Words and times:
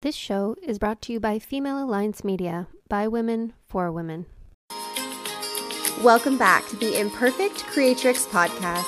This 0.00 0.14
show 0.14 0.54
is 0.62 0.78
brought 0.78 1.02
to 1.02 1.12
you 1.12 1.18
by 1.18 1.40
Female 1.40 1.82
Alliance 1.82 2.22
Media, 2.22 2.68
by 2.88 3.08
women, 3.08 3.54
for 3.66 3.90
women. 3.90 4.26
Welcome 6.04 6.38
back 6.38 6.68
to 6.68 6.76
the 6.76 7.00
Imperfect 7.00 7.64
Creatrix 7.64 8.24
podcast, 8.24 8.84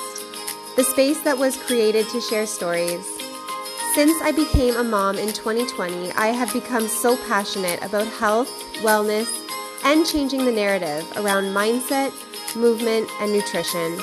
the 0.77 0.85
space 0.85 1.19
that 1.23 1.37
was 1.37 1.57
created 1.57 2.07
to 2.07 2.21
share 2.21 2.45
stories. 2.45 3.05
Since 3.93 4.21
I 4.21 4.31
became 4.33 4.77
a 4.77 4.85
mom 4.85 5.17
in 5.17 5.33
2020, 5.33 6.13
I 6.13 6.27
have 6.27 6.53
become 6.53 6.87
so 6.87 7.17
passionate 7.27 7.83
about 7.83 8.07
health, 8.07 8.47
wellness, 8.75 9.27
and 9.83 10.05
changing 10.05 10.45
the 10.45 10.51
narrative 10.53 11.05
around 11.17 11.53
mindset, 11.53 12.13
movement, 12.55 13.09
and 13.19 13.33
nutrition. 13.33 13.99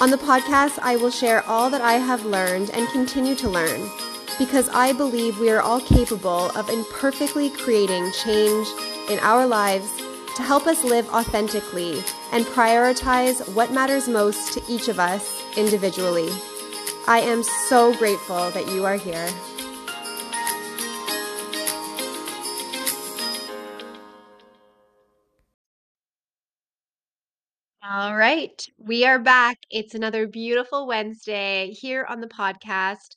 On 0.00 0.10
the 0.12 0.16
podcast, 0.16 0.78
I 0.80 0.94
will 0.94 1.10
share 1.10 1.44
all 1.48 1.70
that 1.70 1.80
I 1.80 1.94
have 1.94 2.24
learned 2.24 2.70
and 2.70 2.88
continue 2.90 3.34
to 3.34 3.48
learn 3.48 3.90
because 4.40 4.70
I 4.70 4.94
believe 4.94 5.38
we 5.38 5.50
are 5.50 5.60
all 5.60 5.82
capable 5.82 6.48
of 6.56 6.70
imperfectly 6.70 7.50
creating 7.50 8.10
change 8.24 8.66
in 9.10 9.18
our 9.18 9.46
lives 9.46 9.86
to 10.34 10.42
help 10.42 10.66
us 10.66 10.82
live 10.82 11.06
authentically 11.10 12.02
and 12.32 12.46
prioritize 12.46 13.46
what 13.54 13.70
matters 13.70 14.08
most 14.08 14.54
to 14.54 14.62
each 14.66 14.88
of 14.88 14.98
us 14.98 15.42
individually. 15.58 16.30
I 17.06 17.20
am 17.20 17.42
so 17.42 17.94
grateful 17.98 18.50
that 18.52 18.66
you 18.68 18.86
are 18.86 18.96
here. 18.96 19.28
All 27.84 28.16
right, 28.16 28.66
we 28.78 29.04
are 29.04 29.18
back. 29.18 29.58
It's 29.70 29.94
another 29.94 30.26
beautiful 30.26 30.86
Wednesday 30.86 31.76
here 31.78 32.06
on 32.08 32.22
the 32.22 32.26
podcast. 32.26 33.16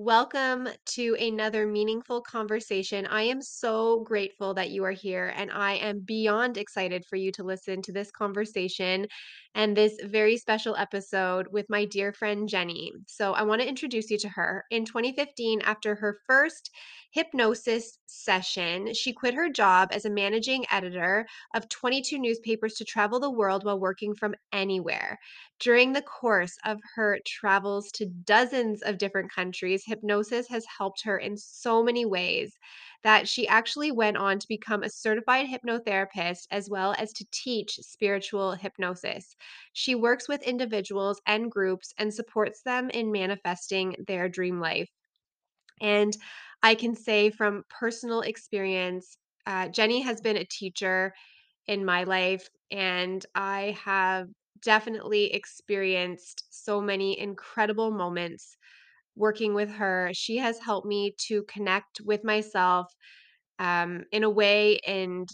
Welcome 0.00 0.68
to 0.94 1.16
another 1.18 1.66
meaningful 1.66 2.20
conversation. 2.20 3.04
I 3.06 3.22
am 3.22 3.42
so 3.42 3.98
grateful 4.04 4.54
that 4.54 4.70
you 4.70 4.84
are 4.84 4.92
here, 4.92 5.32
and 5.34 5.50
I 5.50 5.72
am 5.72 5.98
beyond 6.06 6.56
excited 6.56 7.04
for 7.04 7.16
you 7.16 7.32
to 7.32 7.42
listen 7.42 7.82
to 7.82 7.92
this 7.92 8.12
conversation 8.12 9.08
and 9.56 9.76
this 9.76 9.98
very 10.04 10.36
special 10.36 10.76
episode 10.76 11.48
with 11.50 11.66
my 11.68 11.84
dear 11.84 12.12
friend 12.12 12.48
Jenny. 12.48 12.92
So, 13.08 13.32
I 13.32 13.42
want 13.42 13.60
to 13.60 13.68
introduce 13.68 14.08
you 14.08 14.18
to 14.18 14.28
her. 14.28 14.64
In 14.70 14.84
2015, 14.84 15.62
after 15.62 15.96
her 15.96 16.20
first 16.28 16.70
hypnosis 17.10 17.98
session, 18.06 18.94
she 18.94 19.12
quit 19.12 19.34
her 19.34 19.50
job 19.50 19.88
as 19.90 20.04
a 20.04 20.10
managing 20.10 20.64
editor 20.70 21.26
of 21.56 21.68
22 21.68 22.20
newspapers 22.20 22.74
to 22.74 22.84
travel 22.84 23.18
the 23.18 23.30
world 23.32 23.64
while 23.64 23.80
working 23.80 24.14
from 24.14 24.36
anywhere. 24.52 25.18
During 25.60 25.92
the 25.92 26.02
course 26.02 26.56
of 26.64 26.80
her 26.94 27.18
travels 27.24 27.90
to 27.92 28.06
dozens 28.06 28.82
of 28.82 28.98
different 28.98 29.30
countries, 29.32 29.84
hypnosis 29.84 30.48
has 30.48 30.64
helped 30.66 31.02
her 31.04 31.18
in 31.18 31.36
so 31.36 31.82
many 31.82 32.04
ways 32.04 32.58
that 33.02 33.28
she 33.28 33.46
actually 33.46 33.92
went 33.92 34.16
on 34.16 34.38
to 34.38 34.48
become 34.48 34.82
a 34.82 34.90
certified 34.90 35.46
hypnotherapist 35.46 36.46
as 36.50 36.68
well 36.68 36.94
as 36.98 37.12
to 37.14 37.26
teach 37.30 37.76
spiritual 37.82 38.52
hypnosis. 38.54 39.36
She 39.72 39.94
works 39.94 40.28
with 40.28 40.42
individuals 40.42 41.20
and 41.26 41.50
groups 41.50 41.92
and 41.98 42.12
supports 42.12 42.62
them 42.62 42.90
in 42.90 43.12
manifesting 43.12 43.96
their 44.06 44.28
dream 44.28 44.60
life. 44.60 44.90
And 45.80 46.16
I 46.62 46.74
can 46.74 46.94
say 46.94 47.30
from 47.30 47.64
personal 47.68 48.20
experience, 48.22 49.16
uh, 49.46 49.68
Jenny 49.68 50.00
has 50.02 50.20
been 50.20 50.36
a 50.36 50.44
teacher 50.44 51.14
in 51.66 51.84
my 51.84 52.04
life, 52.04 52.48
and 52.70 53.24
I 53.34 53.76
have 53.84 54.28
definitely 54.62 55.32
experienced 55.32 56.44
so 56.50 56.80
many 56.80 57.18
incredible 57.18 57.90
moments 57.90 58.56
working 59.16 59.54
with 59.54 59.70
her. 59.70 60.10
She 60.14 60.38
has 60.38 60.58
helped 60.60 60.86
me 60.86 61.14
to 61.28 61.44
connect 61.44 62.00
with 62.04 62.24
myself 62.24 62.92
um, 63.58 64.04
in 64.12 64.24
a 64.24 64.30
way 64.30 64.78
and 64.86 65.28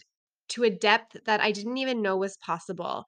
to 0.50 0.64
a 0.64 0.70
depth 0.70 1.16
that 1.26 1.40
I 1.40 1.52
didn't 1.52 1.78
even 1.78 2.02
know 2.02 2.16
was 2.16 2.36
possible. 2.38 3.04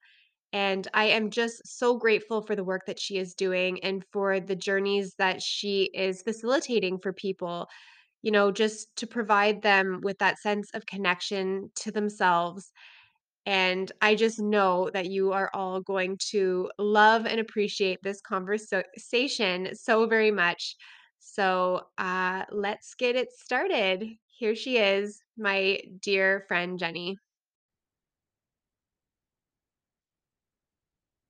And 0.53 0.87
I 0.93 1.05
am 1.05 1.31
just 1.31 1.61
so 1.65 1.97
grateful 1.97 2.41
for 2.41 2.55
the 2.55 2.63
work 2.65 2.83
that 2.87 2.99
she 2.99 3.17
is 3.17 3.35
doing 3.35 3.83
and 3.83 4.03
for 4.11 4.39
the 4.39 4.55
journeys 4.55 5.15
that 5.19 5.41
she 5.41 5.91
is 5.93 6.23
facilitating 6.23 6.99
for 6.99 7.13
people, 7.13 7.67
you 8.23 8.31
know, 8.31 8.51
just 8.51 8.95
to 8.97 9.07
provide 9.07 9.61
them 9.63 10.01
with 10.03 10.19
that 10.19 10.39
sense 10.39 10.69
of 10.73 10.85
connection 10.85 11.71
to 11.77 11.91
themselves 11.91 12.71
and 13.47 13.89
I 14.01 14.15
just 14.15 14.41
know 14.41 14.89
that 14.93 15.05
you 15.09 15.31
are 15.31 15.49
all 15.53 15.79
going 15.79 16.17
to 16.31 16.69
love 16.77 17.25
and 17.25 17.39
appreciate 17.39 18.03
this 18.03 18.19
conversation 18.19 19.69
so 19.73 20.05
very 20.05 20.31
much. 20.31 20.75
So 21.19 21.83
uh, 21.97 22.43
let's 22.51 22.93
get 22.95 23.15
it 23.15 23.31
started. 23.31 24.05
Here 24.37 24.53
she 24.53 24.77
is, 24.77 25.21
my 25.37 25.79
dear 26.01 26.43
friend 26.49 26.77
Jenny. 26.77 27.15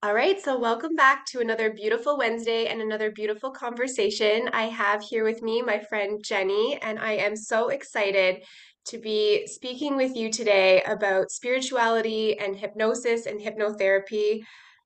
All 0.01 0.13
right, 0.15 0.41
so 0.41 0.57
welcome 0.57 0.95
back 0.95 1.25
to 1.27 1.39
another 1.39 1.71
beautiful 1.71 2.17
Wednesday 2.17 2.65
and 2.65 2.81
another 2.81 3.11
beautiful 3.11 3.51
conversation. 3.51 4.49
I 4.53 4.63
have 4.69 5.03
here 5.03 5.23
with 5.23 5.43
me 5.43 5.61
my 5.61 5.79
friend 5.79 6.19
Jenny, 6.23 6.79
and 6.81 6.97
I 6.97 7.13
am 7.13 7.35
so 7.35 7.69
excited 7.69 8.43
to 8.89 8.97
be 8.97 9.47
speaking 9.47 9.95
with 9.95 10.15
you 10.15 10.31
today 10.31 10.81
about 10.83 11.31
spirituality 11.31 12.37
and 12.39 12.55
hypnosis 12.55 13.25
and 13.25 13.39
hypnotherapy. 13.39 14.41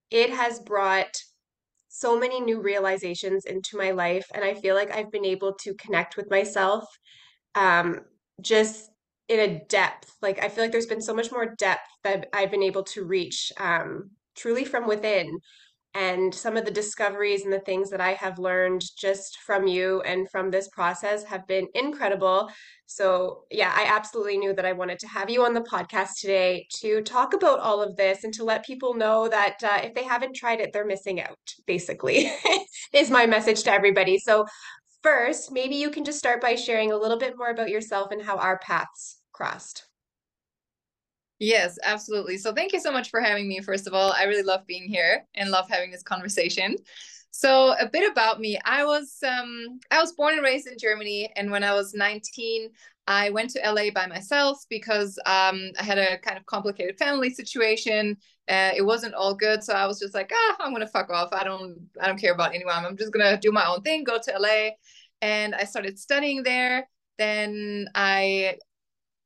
It 0.10 0.30
has 0.32 0.60
brought 0.60 1.14
so 1.88 2.18
many 2.18 2.40
new 2.40 2.62
realizations 2.62 3.46
into 3.46 3.78
my 3.78 3.92
life, 3.92 4.26
and 4.34 4.44
I 4.44 4.54
feel 4.54 4.76
like 4.76 4.92
I've 4.92 5.12
been 5.12 5.26
able 5.26 5.54
to 5.62 5.74
connect 5.76 6.18
with 6.18 6.30
myself 6.30 6.86
um, 7.56 8.02
just 8.42 8.90
in 9.28 9.40
a 9.40 9.60
depth. 9.66 10.16
Like, 10.22 10.44
I 10.44 10.50
feel 10.50 10.64
like 10.64 10.72
there's 10.72 10.86
been 10.86 11.02
so 11.02 11.14
much 11.14 11.32
more 11.32 11.54
depth 11.58 11.88
that 12.04 12.28
I've 12.34 12.52
been 12.52 12.64
able 12.64 12.84
to 12.84 13.04
reach 13.04 13.52
um, 13.60 14.12
truly 14.36 14.66
from 14.66 14.88
within 14.88 15.40
and 15.94 16.34
some 16.34 16.56
of 16.56 16.64
the 16.66 16.72
discoveries 16.72 17.44
and 17.44 17.52
the 17.52 17.60
things 17.60 17.90
that 17.90 18.00
I 18.00 18.14
have 18.14 18.40
learned 18.40 18.84
just 18.98 19.40
from 19.46 19.68
you 19.68 20.02
and 20.02 20.30
from 20.30 20.50
this 20.50 20.70
process 20.70 21.24
have 21.26 21.46
been 21.48 21.68
incredible. 21.74 22.50
So, 22.86 23.44
yeah, 23.52 23.74
I 23.76 23.86
absolutely 23.86 24.38
knew 24.38 24.54
that 24.54 24.66
I 24.66 24.72
wanted 24.72 25.00
to 25.00 25.08
have 25.08 25.30
you 25.30 25.44
on 25.44 25.54
the 25.54 25.62
podcast 25.62 26.20
today 26.20 26.68
to 26.80 27.02
talk 27.02 27.34
about 27.34 27.60
all 27.60 27.82
of 27.82 27.96
this 27.98 28.24
and 28.24 28.34
to 28.36 28.44
let 28.46 28.66
people 28.66 28.94
know 28.94 29.28
that 29.28 29.58
uh, 29.64 29.80
if 29.84 29.94
they 29.94 30.04
haven't 30.04 30.36
tried 30.36 30.62
it, 30.62 30.72
they're 30.72 30.86
missing 30.86 31.22
out, 31.22 31.38
basically, 31.68 32.32
is 32.94 33.10
my 33.10 33.26
message 33.26 33.64
to 33.64 33.72
everybody. 33.72 34.18
So, 34.18 34.46
first, 35.04 35.52
maybe 35.52 35.76
you 35.76 35.90
can 35.90 36.06
just 36.06 36.20
start 36.20 36.42
by 36.42 36.56
sharing 36.56 36.92
a 36.92 36.98
little 36.98 37.18
bit 37.18 37.38
more 37.38 37.50
about 37.50 37.70
yourself 37.70 38.12
and 38.12 38.22
how 38.22 38.38
our 38.38 38.60
paths 38.60 39.20
crossed. 39.34 39.91
Yes, 41.44 41.80
absolutely. 41.84 42.38
So 42.38 42.54
thank 42.54 42.72
you 42.72 42.80
so 42.80 42.92
much 42.92 43.10
for 43.10 43.20
having 43.20 43.48
me. 43.48 43.62
First 43.62 43.88
of 43.88 43.96
all, 43.96 44.14
I 44.16 44.26
really 44.26 44.44
love 44.44 44.68
being 44.68 44.88
here 44.88 45.26
and 45.34 45.50
love 45.50 45.68
having 45.68 45.90
this 45.90 46.04
conversation. 46.04 46.76
So 47.32 47.74
a 47.80 47.90
bit 47.90 48.12
about 48.12 48.40
me. 48.40 48.60
I 48.64 48.86
was 48.86 49.18
um 49.28 49.80
I 49.90 50.00
was 50.00 50.12
born 50.12 50.36
and 50.36 50.44
raised 50.44 50.68
in 50.68 50.78
Germany 50.78 51.32
and 51.36 51.50
when 51.50 51.64
I 51.64 51.74
was 51.74 51.96
19, 51.96 52.70
I 53.08 53.32
went 53.32 53.50
to 53.52 53.66
LA 53.66 53.90
by 53.90 54.06
myself 54.06 54.60
because 54.70 55.18
um 55.26 55.72
I 55.80 55.84
had 55.84 55.98
a 55.98 56.20
kind 56.20 56.38
of 56.38 56.46
complicated 56.46 57.00
family 57.00 57.32
situation. 57.32 58.18
Uh, 58.48 58.72
it 58.76 58.86
wasn't 58.86 59.16
all 59.16 59.34
good, 59.34 59.64
so 59.64 59.74
I 59.74 59.88
was 59.88 60.00
just 60.00 60.14
like, 60.14 60.32
ah, 60.32 60.58
I'm 60.60 60.74
gonna 60.74 60.86
fuck 60.88 61.10
off. 61.10 61.30
I 61.34 61.44
don't 61.44 61.90
I 62.00 62.06
don't 62.08 62.22
care 62.22 62.34
about 62.34 62.54
anyone. 62.54 62.86
I'm 62.86 62.98
just 62.98 63.14
gonna 63.14 63.40
do 63.40 63.52
my 63.52 63.66
own 63.66 63.82
thing, 63.82 64.04
go 64.04 64.20
to 64.22 64.36
LA. 64.36 64.78
And 65.24 65.56
I 65.56 65.64
started 65.64 65.98
studying 65.98 66.44
there. 66.44 66.88
Then 67.18 67.88
I 67.96 68.58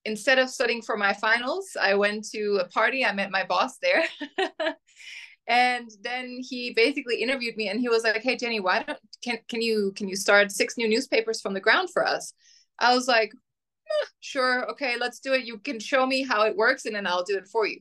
instead 0.06 0.40
of 0.40 0.50
studying 0.50 0.82
for 0.82 0.96
my 0.96 1.14
finals, 1.14 1.76
I 1.80 1.96
went 1.96 2.30
to 2.32 2.60
a 2.62 2.68
party. 2.68 3.04
I 3.04 3.14
met 3.14 3.32
my 3.32 3.44
boss 3.46 3.78
there. 3.78 4.04
and 5.48 5.90
then 6.02 6.40
he 6.42 6.74
basically 6.76 7.22
interviewed 7.22 7.58
me 7.58 7.70
and 7.70 7.80
he 7.80 7.90
was 7.90 8.04
like, 8.04 8.22
Hey 8.22 8.38
Jenny, 8.38 8.60
why 8.60 8.84
don't 8.84 9.00
can 9.24 9.40
can 9.48 9.62
you 9.62 9.92
can 9.96 10.08
you 10.08 10.16
start 10.16 10.52
six 10.52 10.78
new 10.78 10.88
newspapers 10.88 11.42
from 11.42 11.54
the 11.54 11.60
ground 11.60 11.90
for 11.92 12.06
us? 12.06 12.34
I 12.80 12.94
was 12.96 13.08
like, 13.08 13.32
eh, 13.34 14.06
sure, 14.20 14.70
okay, 14.72 14.96
let's 15.00 15.20
do 15.20 15.34
it. 15.34 15.46
You 15.46 15.60
can 15.60 15.80
show 15.80 16.06
me 16.06 16.24
how 16.24 16.44
it 16.44 16.56
works 16.56 16.86
and 16.86 16.96
then 16.96 17.08
I'll 17.08 17.24
do 17.24 17.38
it 17.38 17.48
for 17.48 17.68
you. 17.68 17.80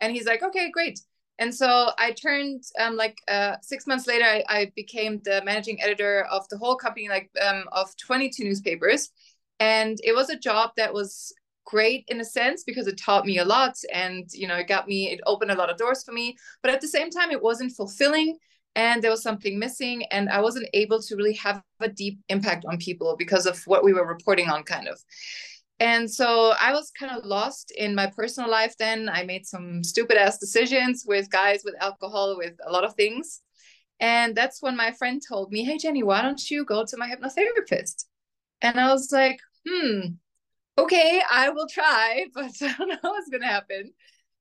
And 0.00 0.12
he's 0.12 0.26
like, 0.26 0.42
okay, 0.42 0.70
great. 0.70 1.00
And 1.38 1.52
so 1.52 1.90
I 1.98 2.12
turned 2.12 2.62
um, 2.78 2.96
like 2.96 3.18
uh, 3.26 3.56
six 3.60 3.86
months 3.86 4.06
later, 4.06 4.24
I, 4.24 4.44
I, 4.48 4.72
became 4.76 5.20
the 5.24 5.42
managing 5.44 5.82
editor 5.82 6.26
of 6.30 6.48
the 6.48 6.58
whole 6.58 6.76
company, 6.76 7.08
like 7.08 7.28
um, 7.44 7.64
of 7.72 7.88
22 7.96 8.44
newspapers. 8.44 9.10
And 9.58 9.98
it 10.04 10.14
was 10.14 10.30
a 10.30 10.38
job 10.38 10.70
that 10.76 10.94
was 10.94 11.32
great 11.64 12.04
in 12.08 12.20
a 12.20 12.24
sense 12.24 12.64
because 12.64 12.86
it 12.86 12.98
taught 12.98 13.24
me 13.26 13.38
a 13.38 13.44
lot 13.44 13.74
and 13.92 14.28
you 14.32 14.46
know 14.46 14.56
it 14.56 14.68
got 14.68 14.86
me 14.86 15.10
it 15.10 15.20
opened 15.26 15.50
a 15.50 15.54
lot 15.54 15.70
of 15.70 15.76
doors 15.76 16.02
for 16.04 16.12
me. 16.12 16.36
But 16.62 16.72
at 16.72 16.80
the 16.80 16.88
same 16.88 17.10
time 17.10 17.30
it 17.30 17.42
wasn't 17.42 17.72
fulfilling 17.72 18.38
and 18.76 19.02
there 19.02 19.10
was 19.10 19.22
something 19.22 19.58
missing 19.58 20.04
and 20.10 20.28
i 20.28 20.40
wasn't 20.40 20.66
able 20.74 21.00
to 21.00 21.16
really 21.16 21.34
have 21.34 21.62
a 21.80 21.88
deep 21.88 22.18
impact 22.28 22.64
on 22.68 22.76
people 22.78 23.14
because 23.16 23.46
of 23.46 23.62
what 23.66 23.84
we 23.84 23.92
were 23.92 24.06
reporting 24.06 24.48
on 24.48 24.62
kind 24.64 24.88
of. 24.88 24.98
And 25.80 26.10
so 26.10 26.54
i 26.60 26.72
was 26.72 26.90
kind 26.98 27.16
of 27.16 27.24
lost 27.24 27.72
in 27.76 27.94
my 27.94 28.06
personal 28.06 28.50
life 28.50 28.74
then. 28.78 29.08
I 29.08 29.24
made 29.24 29.46
some 29.46 29.82
stupid 29.84 30.16
ass 30.16 30.38
decisions 30.38 31.04
with 31.06 31.30
guys 31.30 31.62
with 31.64 31.74
alcohol 31.80 32.36
with 32.36 32.54
a 32.66 32.70
lot 32.72 32.84
of 32.84 32.94
things. 32.94 33.40
And 34.00 34.34
that's 34.34 34.60
when 34.60 34.76
my 34.76 34.90
friend 34.92 35.22
told 35.26 35.52
me 35.52 35.64
hey 35.64 35.78
jenny 35.78 36.02
why 36.02 36.22
don't 36.22 36.50
you 36.50 36.64
go 36.64 36.84
to 36.84 36.96
my 36.96 37.08
hypnotherapist? 37.08 38.04
And 38.62 38.78
i 38.80 38.92
was 38.92 39.10
like 39.12 39.38
hmm 39.68 40.00
okay, 40.78 41.22
I 41.30 41.50
will 41.50 41.66
try, 41.68 42.26
but 42.34 42.52
I 42.60 42.74
don't 42.78 42.88
know 42.88 42.96
what's 43.02 43.30
going 43.30 43.42
to 43.42 43.46
happen. 43.48 43.92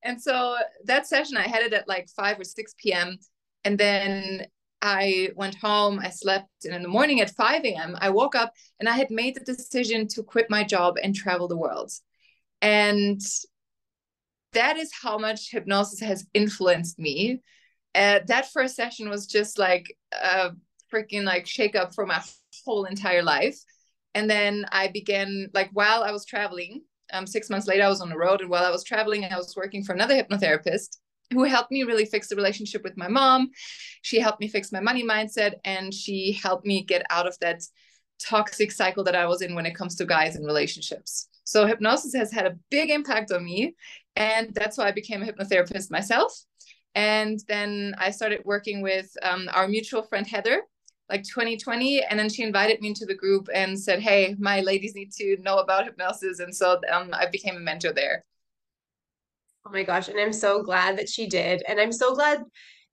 And 0.03 0.21
so 0.21 0.57
that 0.85 1.07
session, 1.07 1.38
I 1.38 1.47
had 1.47 1.63
it 1.63 1.74
at 1.74 1.88
like 1.88 2.09
5 2.09 2.39
or 2.39 2.44
6 2.44 2.74
p.m. 2.77 3.18
And 3.63 3.77
then 3.77 4.45
I 4.81 5.30
went 5.35 5.56
home, 5.56 6.00
I 6.00 6.09
slept, 6.09 6.65
and 6.65 6.75
in 6.75 6.81
the 6.81 6.89
morning 6.89 7.21
at 7.21 7.30
5 7.30 7.63
a.m., 7.63 7.97
I 8.01 8.09
woke 8.09 8.35
up 8.35 8.51
and 8.80 8.89
I 8.89 8.97
had 8.97 9.09
made 9.09 9.35
the 9.35 9.39
decision 9.39 10.07
to 10.09 10.24
quit 10.24 10.50
my 10.50 10.65
job 10.65 10.95
and 11.01 11.15
travel 11.15 11.47
the 11.47 11.57
world. 11.57 11.91
And 12.62 13.21
that 14.51 14.77
is 14.77 14.91
how 15.01 15.18
much 15.18 15.51
hypnosis 15.51 16.01
has 16.01 16.27
influenced 16.33 17.00
me. 17.00 17.41
Uh, 17.95 18.19
that 18.27 18.51
first 18.51 18.75
session 18.75 19.09
was 19.09 19.25
just 19.25 19.57
like 19.57 19.95
a 20.12 20.51
freaking 20.94 21.24
like 21.24 21.47
shake 21.47 21.75
up 21.75 21.94
for 21.95 22.06
my 22.06 22.21
whole 22.65 22.83
entire 22.86 23.24
life. 23.24 23.57
And 24.15 24.30
then 24.30 24.65
I 24.71 24.88
began 24.89 25.50
like 25.54 25.69
while 25.74 26.04
I 26.04 26.12
was 26.12 26.25
traveling, 26.25 26.81
um, 27.12 27.27
six 27.27 27.50
months 27.50 27.68
later, 27.68 27.83
I 27.83 27.89
was 27.89 28.01
on 28.01 28.10
the 28.10 28.18
road, 28.18 28.42
and 28.42 28.50
while 28.50 28.65
I 28.65 28.71
was 28.71 28.83
traveling, 28.83 29.25
I 29.25 29.38
was 29.38 29.56
working 29.56 29.83
for 29.83 29.94
another 29.94 30.15
hypnotherapist 30.15 30.98
who 31.31 31.44
helped 31.44 31.71
me 31.71 31.83
really 31.83 32.06
fix 32.06 32.27
the 32.27 32.36
relationship 32.36 32.83
with 32.83 32.98
my 32.98 33.07
mom. 33.07 33.50
She 34.01 34.19
helped 34.19 34.39
me 34.39 34.48
fix 34.48 34.71
my 34.71 34.80
money 34.80 35.04
mindset, 35.04 35.54
and 35.63 35.94
she 35.94 36.39
helped 36.42 36.65
me 36.65 36.83
get 36.83 37.06
out 37.10 37.27
of 37.27 37.38
that 37.39 37.62
toxic 38.19 38.71
cycle 38.71 39.04
that 39.04 39.15
I 39.15 39.25
was 39.25 39.42
in 39.42 39.56
when 39.56 39.65
it 39.65 39.75
comes 39.75 39.95
to 39.95 40.06
guys 40.06 40.36
and 40.36 40.45
relationships. 40.45 41.27
So 41.44 41.65
hypnosis 41.65 42.13
has 42.15 42.31
had 42.31 42.45
a 42.45 42.57
big 42.71 42.89
impact 42.89 43.31
on 43.31 43.44
me, 43.44 43.75
and 44.15 44.54
that's 44.54 44.77
why 44.77 44.88
I 44.88 44.92
became 44.92 45.21
a 45.21 45.25
hypnotherapist 45.25 45.92
myself. 45.92 46.33
And 46.95 47.39
then 47.48 47.95
I 47.98 48.12
started 48.12 48.42
working 48.45 48.81
with 48.81 49.10
um, 49.24 49.50
our 49.51 49.68
mutual 49.68 50.04
friend 50.04 50.25
Heather, 50.25 50.62
like 51.09 51.23
2020 51.23 52.03
and 52.03 52.17
then 52.17 52.29
she 52.29 52.44
invited 52.44 52.79
me 52.81 52.89
into 52.89 53.05
the 53.05 53.15
group 53.15 53.47
and 53.53 53.79
said 53.79 54.00
hey 54.00 54.35
my 54.39 54.61
ladies 54.61 54.95
need 54.95 55.11
to 55.11 55.38
know 55.41 55.57
about 55.57 55.85
hypnosis 55.85 56.39
and 56.39 56.55
so 56.55 56.79
um, 56.91 57.09
i 57.13 57.25
became 57.25 57.55
a 57.55 57.59
mentor 57.59 57.94
there 57.94 58.23
oh 59.67 59.71
my 59.71 59.83
gosh 59.83 60.07
and 60.07 60.19
i'm 60.19 60.33
so 60.33 60.63
glad 60.63 60.97
that 60.97 61.09
she 61.09 61.27
did 61.27 61.63
and 61.67 61.79
i'm 61.79 61.91
so 61.91 62.15
glad 62.15 62.41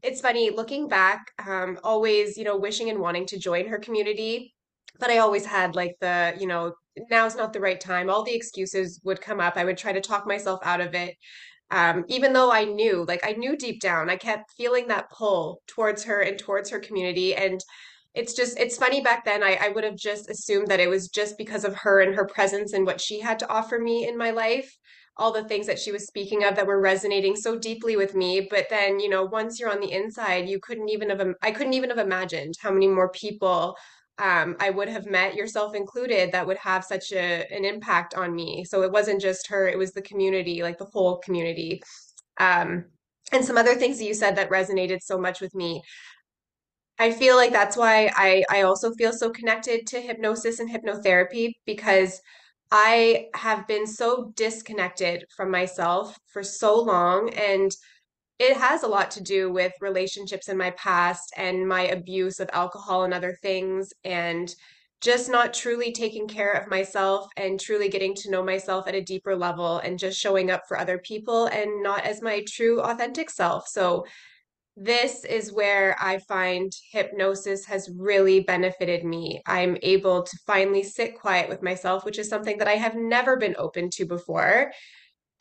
it's 0.02 0.20
funny 0.20 0.50
looking 0.50 0.88
back 0.88 1.30
um, 1.46 1.78
always 1.84 2.36
you 2.36 2.44
know 2.44 2.56
wishing 2.56 2.90
and 2.90 2.98
wanting 2.98 3.26
to 3.26 3.38
join 3.38 3.66
her 3.66 3.78
community 3.78 4.54
but 4.98 5.10
i 5.10 5.18
always 5.18 5.46
had 5.46 5.74
like 5.74 5.94
the 6.00 6.34
you 6.38 6.46
know 6.46 6.72
now's 7.10 7.36
not 7.36 7.52
the 7.52 7.60
right 7.60 7.80
time 7.80 8.10
all 8.10 8.24
the 8.24 8.34
excuses 8.34 9.00
would 9.04 9.20
come 9.20 9.40
up 9.40 9.56
i 9.56 9.64
would 9.64 9.78
try 9.78 9.92
to 9.92 10.00
talk 10.00 10.26
myself 10.26 10.60
out 10.64 10.80
of 10.80 10.94
it 10.94 11.14
um, 11.70 12.04
even 12.08 12.32
though 12.32 12.50
I 12.50 12.64
knew, 12.64 13.04
like 13.06 13.24
I 13.24 13.32
knew 13.32 13.56
deep 13.56 13.80
down, 13.80 14.10
I 14.10 14.16
kept 14.16 14.52
feeling 14.56 14.88
that 14.88 15.10
pull 15.10 15.62
towards 15.68 16.02
her 16.04 16.20
and 16.20 16.38
towards 16.38 16.70
her 16.70 16.80
community. 16.80 17.34
And 17.34 17.60
it's 18.14 18.34
just 18.34 18.58
it's 18.58 18.76
funny 18.76 19.00
back 19.00 19.24
then 19.24 19.42
I, 19.42 19.58
I 19.60 19.68
would 19.68 19.84
have 19.84 19.96
just 19.96 20.28
assumed 20.28 20.68
that 20.68 20.80
it 20.80 20.88
was 20.88 21.08
just 21.08 21.38
because 21.38 21.64
of 21.64 21.74
her 21.76 22.00
and 22.00 22.14
her 22.14 22.26
presence 22.26 22.72
and 22.72 22.84
what 22.84 23.00
she 23.00 23.20
had 23.20 23.38
to 23.40 23.48
offer 23.48 23.78
me 23.78 24.08
in 24.08 24.18
my 24.18 24.30
life 24.30 24.76
all 25.16 25.32
the 25.32 25.44
things 25.44 25.66
that 25.66 25.78
she 25.78 25.92
was 25.92 26.06
speaking 26.06 26.44
of 26.44 26.56
that 26.56 26.66
were 26.66 26.80
resonating 26.80 27.36
so 27.36 27.58
deeply 27.58 27.96
with 27.96 28.14
me 28.14 28.46
but 28.50 28.66
then 28.68 28.98
you 28.98 29.08
know 29.08 29.24
once 29.24 29.60
you're 29.60 29.70
on 29.70 29.80
the 29.80 29.92
inside 29.92 30.48
you 30.48 30.58
couldn't 30.60 30.88
even 30.88 31.10
have 31.10 31.22
i 31.42 31.50
couldn't 31.50 31.74
even 31.74 31.90
have 31.90 31.98
imagined 31.98 32.54
how 32.60 32.70
many 32.70 32.88
more 32.88 33.10
people 33.10 33.76
um, 34.18 34.56
i 34.60 34.70
would 34.70 34.88
have 34.88 35.06
met 35.06 35.34
yourself 35.34 35.74
included 35.74 36.32
that 36.32 36.46
would 36.46 36.58
have 36.58 36.84
such 36.84 37.12
a, 37.12 37.46
an 37.50 37.64
impact 37.64 38.14
on 38.14 38.34
me. 38.34 38.64
So 38.64 38.82
it 38.82 38.92
wasn't 38.92 39.20
just 39.20 39.46
her 39.48 39.68
it 39.68 39.78
was 39.78 39.92
the 39.92 40.02
community 40.02 40.62
like 40.62 40.78
the 40.78 40.90
whole 40.92 41.18
community. 41.18 41.82
Um, 42.38 42.84
and 43.32 43.44
some 43.44 43.56
other 43.56 43.76
things 43.76 43.98
that 43.98 44.04
you 44.04 44.14
said 44.14 44.36
that 44.36 44.50
resonated 44.50 44.98
so 45.02 45.16
much 45.16 45.40
with 45.40 45.54
me 45.54 45.82
I 47.00 47.12
feel 47.12 47.34
like 47.34 47.50
that's 47.50 47.78
why 47.78 48.12
I, 48.14 48.44
I 48.50 48.62
also 48.62 48.92
feel 48.92 49.12
so 49.14 49.30
connected 49.30 49.86
to 49.88 50.00
hypnosis 50.02 50.60
and 50.60 50.70
hypnotherapy 50.70 51.52
because 51.64 52.20
I 52.70 53.28
have 53.34 53.66
been 53.66 53.86
so 53.86 54.32
disconnected 54.36 55.24
from 55.34 55.50
myself 55.50 56.14
for 56.26 56.42
so 56.42 56.78
long. 56.78 57.30
And 57.30 57.74
it 58.38 58.56
has 58.58 58.82
a 58.82 58.88
lot 58.88 59.10
to 59.12 59.22
do 59.22 59.50
with 59.50 59.72
relationships 59.80 60.48
in 60.48 60.58
my 60.58 60.72
past 60.72 61.32
and 61.38 61.66
my 61.66 61.82
abuse 61.88 62.38
of 62.38 62.50
alcohol 62.52 63.04
and 63.04 63.14
other 63.14 63.36
things, 63.42 63.92
and 64.04 64.54
just 65.00 65.30
not 65.30 65.54
truly 65.54 65.92
taking 65.92 66.28
care 66.28 66.52
of 66.52 66.68
myself 66.68 67.26
and 67.38 67.58
truly 67.58 67.88
getting 67.88 68.14
to 68.14 68.30
know 68.30 68.44
myself 68.44 68.86
at 68.86 68.94
a 68.94 69.00
deeper 69.00 69.34
level 69.34 69.78
and 69.78 69.98
just 69.98 70.20
showing 70.20 70.50
up 70.50 70.62
for 70.68 70.78
other 70.78 70.98
people 70.98 71.46
and 71.46 71.82
not 71.82 72.04
as 72.04 72.20
my 72.20 72.44
true 72.46 72.82
authentic 72.82 73.30
self. 73.30 73.66
So, 73.68 74.04
this 74.82 75.26
is 75.26 75.52
where 75.52 75.94
I 76.00 76.20
find 76.20 76.72
hypnosis 76.90 77.66
has 77.66 77.90
really 77.94 78.40
benefited 78.40 79.04
me. 79.04 79.42
I'm 79.46 79.76
able 79.82 80.22
to 80.22 80.38
finally 80.46 80.82
sit 80.82 81.20
quiet 81.20 81.50
with 81.50 81.62
myself, 81.62 82.02
which 82.06 82.18
is 82.18 82.30
something 82.30 82.56
that 82.56 82.66
I 82.66 82.76
have 82.76 82.94
never 82.94 83.36
been 83.36 83.54
open 83.58 83.90
to 83.90 84.06
before. 84.06 84.72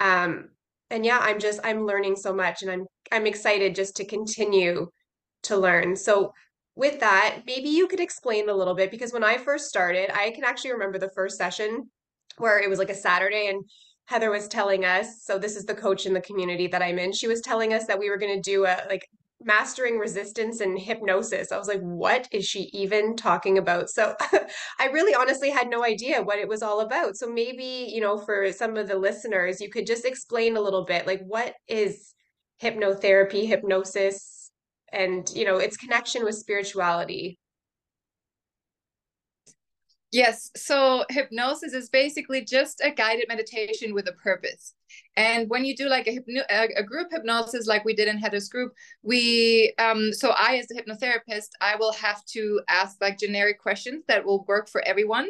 Um, 0.02 0.50
and 0.90 1.06
yeah, 1.06 1.20
I'm 1.22 1.40
just 1.40 1.62
I'm 1.64 1.86
learning 1.86 2.18
so 2.18 2.34
much, 2.34 2.64
and 2.64 2.70
I'm 2.70 2.86
I'm 3.14 3.26
excited 3.26 3.76
just 3.76 3.96
to 3.98 4.06
continue 4.06 4.88
to 5.44 5.56
learn. 5.56 5.96
So 5.96 6.34
with 6.76 7.00
that, 7.00 7.44
maybe 7.48 7.70
you 7.70 7.88
could 7.88 8.02
explain 8.02 8.50
a 8.50 8.54
little 8.54 8.76
bit 8.76 8.92
because 8.92 9.14
when 9.14 9.24
I 9.24 9.38
first 9.38 9.70
started, 9.70 10.10
I 10.14 10.32
can 10.32 10.44
actually 10.44 10.74
remember 10.74 11.00
the 11.00 11.12
first 11.16 11.38
session 11.38 11.90
where 12.40 12.60
it 12.60 12.70
was 12.70 12.80
like 12.80 12.90
a 12.90 12.96
Saturday 12.96 13.48
and 13.48 13.64
Heather 14.06 14.32
was 14.32 14.50
telling 14.50 14.84
us, 14.84 15.24
so 15.24 15.38
this 15.38 15.56
is 15.56 15.66
the 15.66 15.76
coach 15.76 16.06
in 16.06 16.14
the 16.14 16.22
community 16.22 16.68
that 16.68 16.82
I'm 16.82 17.00
in. 17.00 17.14
She 17.14 17.28
was 17.28 17.42
telling 17.42 17.74
us 17.74 17.86
that 17.86 18.00
we 18.00 18.10
were 18.10 18.18
going 18.18 18.36
to 18.36 18.52
do 18.52 18.66
a 18.66 18.84
like 18.90 19.08
mastering 19.42 19.98
resistance 19.98 20.60
and 20.60 20.78
hypnosis. 20.78 21.52
I 21.52 21.58
was 21.58 21.68
like, 21.68 21.80
what 21.80 22.28
is 22.32 22.46
she 22.46 22.70
even 22.74 23.16
talking 23.16 23.58
about? 23.58 23.90
So 23.90 24.16
I 24.80 24.86
really 24.88 25.16
honestly 25.16 25.50
had 25.50 25.70
no 25.70 25.84
idea 25.84 26.22
what 26.22 26.40
it 26.40 26.48
was 26.48 26.62
all 26.62 26.82
about. 26.82 27.16
So 27.16 27.28
maybe, 27.32 27.90
you 27.90 28.02
know, 28.02 28.18
for 28.18 28.52
some 28.52 28.76
of 28.76 28.88
the 28.88 28.98
listeners, 28.98 29.62
you 29.62 29.70
could 29.70 29.88
just 29.88 30.06
explain 30.06 30.58
a 30.58 30.62
little 30.62 30.84
bit 30.84 31.08
like 31.08 31.22
what 31.26 31.56
is 31.68 32.14
hypnotherapy, 32.62 33.48
hypnosis, 33.48 34.52
and, 34.92 35.30
you 35.34 35.46
know, 35.46 35.58
its 35.58 35.78
connection 35.78 36.26
with 36.26 36.36
spirituality. 36.36 37.38
Yes. 40.12 40.50
So 40.56 41.06
hypnosis 41.10 41.74
is 41.74 41.90
basically 41.90 42.44
just 42.44 42.82
a 42.84 42.90
guided 42.90 43.26
meditation 43.28 43.94
with 43.94 44.08
a 44.08 44.14
purpose. 44.14 44.74
And 45.16 45.48
when 45.50 45.66
you 45.66 45.76
do 45.76 45.88
like 45.88 46.08
a, 46.08 46.12
hypno- 46.12 46.46
a, 46.50 46.84
group 46.84 47.10
hypnosis, 47.12 47.68
like 47.68 47.86
we 47.86 47.94
did 47.94 48.08
in 48.08 48.18
Heather's 48.18 48.50
group, 48.50 48.74
we, 49.04 49.74
um, 49.78 50.12
so 50.12 50.34
I, 50.36 50.56
as 50.58 50.68
a 50.72 50.82
hypnotherapist, 50.82 51.50
I 51.62 51.76
will 51.76 51.94
have 51.94 52.26
to 52.34 52.62
ask 52.70 52.98
like 53.00 53.20
generic 53.20 53.62
questions 53.62 54.04
that 54.08 54.26
will 54.26 54.46
work 54.46 54.68
for 54.68 54.82
everyone. 54.82 55.30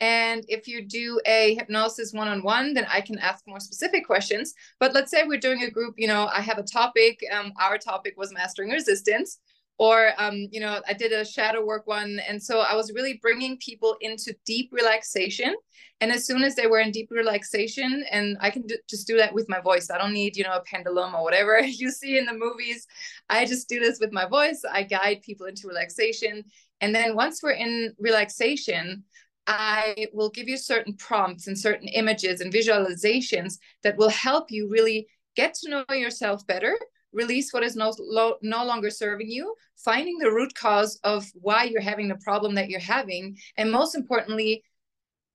And 0.00 0.44
if 0.48 0.66
you 0.68 0.86
do 0.86 1.20
a 1.26 1.54
hypnosis 1.56 2.12
one 2.12 2.28
on 2.28 2.42
one, 2.42 2.72
then 2.72 2.86
I 2.90 3.02
can 3.02 3.18
ask 3.18 3.46
more 3.46 3.60
specific 3.60 4.06
questions. 4.06 4.54
But 4.80 4.94
let's 4.94 5.10
say 5.10 5.24
we're 5.24 5.38
doing 5.38 5.62
a 5.62 5.70
group, 5.70 5.94
you 5.98 6.08
know, 6.08 6.30
I 6.32 6.40
have 6.40 6.58
a 6.58 6.62
topic. 6.62 7.20
Um, 7.32 7.52
our 7.60 7.76
topic 7.76 8.14
was 8.16 8.32
mastering 8.32 8.70
resistance 8.70 9.38
or 9.78 10.12
um, 10.18 10.46
you 10.50 10.60
know 10.60 10.80
i 10.88 10.92
did 10.92 11.12
a 11.12 11.24
shadow 11.24 11.64
work 11.64 11.86
one 11.86 12.20
and 12.28 12.42
so 12.42 12.60
i 12.60 12.74
was 12.74 12.92
really 12.94 13.18
bringing 13.22 13.56
people 13.58 13.96
into 14.00 14.34
deep 14.44 14.70
relaxation 14.72 15.54
and 16.00 16.12
as 16.12 16.26
soon 16.26 16.42
as 16.42 16.54
they 16.54 16.66
were 16.66 16.80
in 16.80 16.90
deep 16.90 17.08
relaxation 17.10 18.04
and 18.10 18.36
i 18.40 18.50
can 18.50 18.62
do, 18.62 18.76
just 18.88 19.06
do 19.06 19.16
that 19.16 19.34
with 19.34 19.48
my 19.48 19.60
voice 19.60 19.90
i 19.90 19.98
don't 19.98 20.12
need 20.12 20.36
you 20.36 20.44
know 20.44 20.54
a 20.54 20.62
pendulum 20.62 21.14
or 21.14 21.22
whatever 21.22 21.58
you 21.60 21.90
see 21.90 22.18
in 22.18 22.24
the 22.24 22.32
movies 22.32 22.86
i 23.28 23.44
just 23.44 23.68
do 23.68 23.80
this 23.80 23.98
with 24.00 24.12
my 24.12 24.26
voice 24.26 24.62
i 24.72 24.82
guide 24.82 25.20
people 25.22 25.46
into 25.46 25.66
relaxation 25.68 26.44
and 26.80 26.94
then 26.94 27.16
once 27.16 27.42
we're 27.42 27.50
in 27.50 27.92
relaxation 27.98 29.02
i 29.46 30.06
will 30.12 30.30
give 30.30 30.48
you 30.48 30.56
certain 30.56 30.94
prompts 30.94 31.48
and 31.48 31.58
certain 31.58 31.88
images 31.88 32.40
and 32.40 32.52
visualizations 32.52 33.58
that 33.82 33.96
will 33.96 34.08
help 34.08 34.50
you 34.50 34.68
really 34.68 35.06
get 35.36 35.52
to 35.54 35.68
know 35.68 35.84
yourself 35.90 36.46
better 36.46 36.76
release 37.14 37.52
what 37.52 37.62
is 37.62 37.76
no, 37.76 37.94
lo, 37.98 38.34
no 38.42 38.64
longer 38.64 38.90
serving 38.90 39.30
you, 39.30 39.54
finding 39.76 40.18
the 40.18 40.30
root 40.30 40.54
cause 40.54 40.98
of 41.04 41.30
why 41.34 41.64
you're 41.64 41.80
having 41.80 42.08
the 42.08 42.16
problem 42.16 42.54
that 42.56 42.68
you're 42.68 42.80
having, 42.80 43.36
and 43.56 43.70
most 43.70 43.94
importantly, 43.94 44.62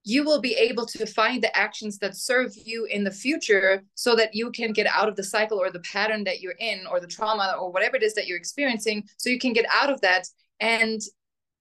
you 0.02 0.24
will 0.24 0.40
be 0.40 0.54
able 0.54 0.86
to 0.86 1.04
find 1.04 1.42
the 1.42 1.54
actions 1.56 1.98
that 1.98 2.16
serve 2.16 2.52
you 2.56 2.86
in 2.86 3.04
the 3.04 3.10
future 3.10 3.82
so 3.94 4.16
that 4.16 4.34
you 4.34 4.50
can 4.50 4.72
get 4.72 4.86
out 4.86 5.08
of 5.08 5.16
the 5.16 5.22
cycle 5.22 5.58
or 5.58 5.70
the 5.70 5.80
pattern 5.80 6.24
that 6.24 6.40
you're 6.40 6.54
in 6.58 6.86
or 6.86 7.00
the 7.00 7.06
trauma 7.06 7.54
or 7.60 7.70
whatever 7.70 7.96
it 7.96 8.02
is 8.02 8.14
that 8.14 8.26
you're 8.26 8.38
experiencing 8.38 9.06
so 9.18 9.28
you 9.28 9.38
can 9.38 9.52
get 9.52 9.66
out 9.70 9.90
of 9.90 10.00
that. 10.00 10.26
And 10.58 11.00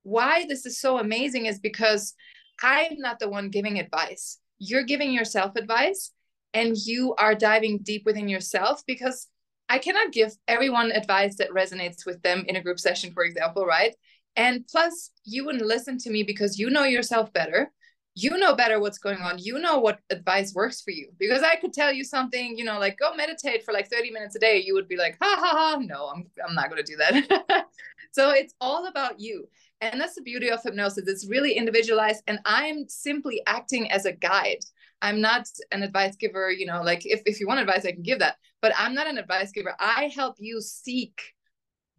why 0.03 0.45
this 0.47 0.65
is 0.65 0.79
so 0.79 0.99
amazing 0.99 1.47
is 1.47 1.59
because 1.59 2.13
i'm 2.61 2.97
not 2.97 3.19
the 3.19 3.29
one 3.29 3.49
giving 3.49 3.77
advice. 3.77 4.39
You're 4.57 4.83
giving 4.83 5.11
yourself 5.11 5.55
advice 5.55 6.11
and 6.53 6.75
you 6.77 7.15
are 7.15 7.35
diving 7.35 7.79
deep 7.79 8.05
within 8.05 8.29
yourself 8.29 8.83
because 8.87 9.27
I 9.69 9.77
cannot 9.77 10.11
give 10.11 10.33
everyone 10.47 10.91
advice 10.91 11.37
that 11.37 11.51
resonates 11.51 12.05
with 12.05 12.21
them 12.23 12.43
in 12.47 12.55
a 12.55 12.61
group 12.61 12.79
session, 12.79 13.13
for 13.13 13.23
example, 13.23 13.65
right? 13.65 13.95
And 14.35 14.67
plus, 14.67 15.11
you 15.23 15.45
wouldn't 15.45 15.65
listen 15.65 15.97
to 15.99 16.09
me 16.09 16.23
because 16.23 16.57
you 16.57 16.69
know 16.69 16.83
yourself 16.83 17.31
better. 17.31 17.71
You 18.15 18.37
know 18.37 18.55
better 18.55 18.79
what's 18.79 18.97
going 18.97 19.19
on. 19.19 19.37
You 19.37 19.59
know 19.59 19.79
what 19.79 19.99
advice 20.09 20.53
works 20.53 20.81
for 20.81 20.91
you. 20.91 21.11
Because 21.19 21.43
I 21.43 21.55
could 21.55 21.73
tell 21.73 21.93
you 21.93 22.03
something, 22.03 22.57
you 22.57 22.63
know, 22.63 22.79
like 22.79 22.97
go 22.97 23.13
meditate 23.13 23.63
for 23.63 23.73
like 23.73 23.89
30 23.89 24.11
minutes 24.11 24.35
a 24.35 24.39
day. 24.39 24.61
You 24.65 24.73
would 24.73 24.87
be 24.87 24.97
like, 24.97 25.17
ha 25.21 25.37
ha 25.39 25.51
ha, 25.51 25.79
no, 25.79 26.07
I'm, 26.07 26.25
I'm 26.47 26.55
not 26.55 26.69
going 26.69 26.83
to 26.83 26.91
do 26.91 26.97
that. 26.97 27.67
so 28.11 28.31
it's 28.31 28.53
all 28.59 28.87
about 28.87 29.19
you. 29.19 29.47
And 29.81 30.01
that's 30.01 30.15
the 30.15 30.21
beauty 30.21 30.49
of 30.49 30.61
hypnosis. 30.61 31.07
It's 31.07 31.27
really 31.27 31.53
individualized. 31.53 32.23
And 32.27 32.39
I'm 32.43 32.89
simply 32.89 33.41
acting 33.45 33.91
as 33.91 34.05
a 34.05 34.11
guide. 34.11 34.59
I'm 35.01 35.21
not 35.21 35.47
an 35.71 35.83
advice 35.83 36.15
giver, 36.15 36.51
you 36.51 36.65
know, 36.65 36.81
like 36.81 37.05
if, 37.05 37.21
if 37.25 37.39
you 37.39 37.47
want 37.47 37.59
advice, 37.59 37.85
I 37.85 37.91
can 37.93 38.03
give 38.03 38.19
that, 38.19 38.35
but 38.61 38.73
I'm 38.77 38.93
not 38.93 39.07
an 39.07 39.17
advice 39.17 39.51
giver. 39.51 39.75
I 39.79 40.11
help 40.13 40.35
you 40.39 40.61
seek 40.61 41.21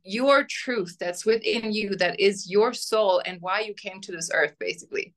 your 0.02 0.44
truth 0.44 0.96
that's 0.98 1.26
within 1.26 1.72
you, 1.72 1.96
that 1.96 2.20
is 2.20 2.50
your 2.50 2.72
soul 2.72 3.22
and 3.24 3.40
why 3.40 3.60
you 3.60 3.74
came 3.74 4.00
to 4.02 4.12
this 4.12 4.30
earth, 4.32 4.54
basically. 4.58 5.14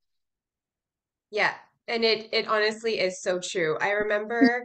Yeah. 1.30 1.54
And 1.88 2.04
it 2.04 2.28
it 2.32 2.48
honestly 2.48 3.00
is 3.00 3.20
so 3.20 3.38
true. 3.38 3.76
I 3.80 3.90
remember 3.90 4.64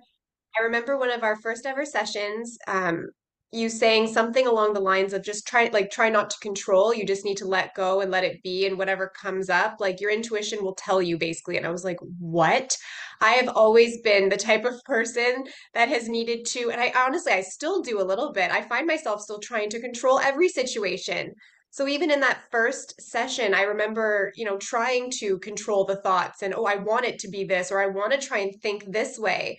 I 0.57 0.63
remember 0.63 0.97
one 0.97 1.11
of 1.11 1.23
our 1.23 1.35
first 1.35 1.65
ever 1.65 1.85
sessions, 1.85 2.57
um, 2.67 3.09
you 3.51 3.67
saying 3.67 4.07
something 4.07 4.45
along 4.45 4.73
the 4.73 4.79
lines 4.79 5.11
of 5.11 5.23
just 5.23 5.47
try 5.47 5.69
like 5.73 5.89
try 5.89 6.07
not 6.07 6.29
to 6.29 6.37
control 6.39 6.93
you 6.93 7.03
just 7.03 7.25
need 7.25 7.37
to 7.37 7.47
let 7.47 7.73
go 7.73 7.99
and 7.99 8.11
let 8.11 8.23
it 8.23 8.41
be 8.43 8.67
and 8.67 8.77
whatever 8.77 9.11
comes 9.19 9.49
up 9.49 9.77
like 9.79 9.99
your 9.99 10.11
intuition 10.11 10.63
will 10.63 10.75
tell 10.75 11.01
you 11.01 11.17
basically. 11.17 11.57
And 11.57 11.65
i 11.65 11.71
was 11.71 11.83
like 11.83 11.97
what? 12.19 12.77
I 13.21 13.31
have 13.31 13.49
always 13.49 13.99
been 14.01 14.29
the 14.29 14.37
type 14.37 14.65
of 14.65 14.81
person 14.85 15.45
that 15.73 15.89
has 15.89 16.07
needed 16.07 16.45
to 16.47 16.69
and 16.71 16.79
i 16.79 16.93
honestly 16.95 17.31
i 17.31 17.41
still 17.41 17.81
do 17.81 17.99
a 17.99 18.05
little 18.05 18.31
bit. 18.33 18.51
I 18.51 18.61
find 18.61 18.85
myself 18.85 19.21
still 19.21 19.39
trying 19.39 19.69
to 19.71 19.81
control 19.81 20.19
every 20.19 20.49
situation. 20.49 21.33
So 21.71 21.87
even 21.87 22.09
in 22.11 22.19
that 22.21 22.43
first 22.51 23.01
session 23.01 23.53
i 23.53 23.63
remember 23.63 24.31
you 24.35 24.45
know 24.45 24.57
trying 24.57 25.11
to 25.19 25.39
control 25.39 25.85
the 25.85 26.01
thoughts 26.01 26.43
and 26.43 26.53
oh 26.53 26.65
i 26.65 26.75
want 26.75 27.05
it 27.05 27.19
to 27.19 27.29
be 27.29 27.43
this 27.45 27.71
or 27.71 27.79
i 27.81 27.87
want 27.87 28.11
to 28.11 28.27
try 28.27 28.39
and 28.39 28.53
think 28.61 28.83
this 28.87 29.17
way 29.17 29.57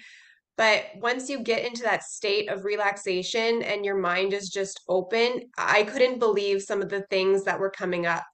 but 0.60 0.88
once 0.96 1.30
you 1.30 1.40
get 1.40 1.64
into 1.64 1.82
that 1.84 2.04
state 2.04 2.50
of 2.50 2.66
relaxation 2.66 3.62
and 3.62 3.82
your 3.82 3.96
mind 3.96 4.34
is 4.34 4.50
just 4.50 4.82
open, 4.90 5.40
I 5.56 5.84
couldn't 5.84 6.18
believe 6.18 6.60
some 6.60 6.82
of 6.82 6.90
the 6.90 7.00
things 7.08 7.44
that 7.44 7.58
were 7.58 7.70
coming 7.70 8.04
up. 8.04 8.24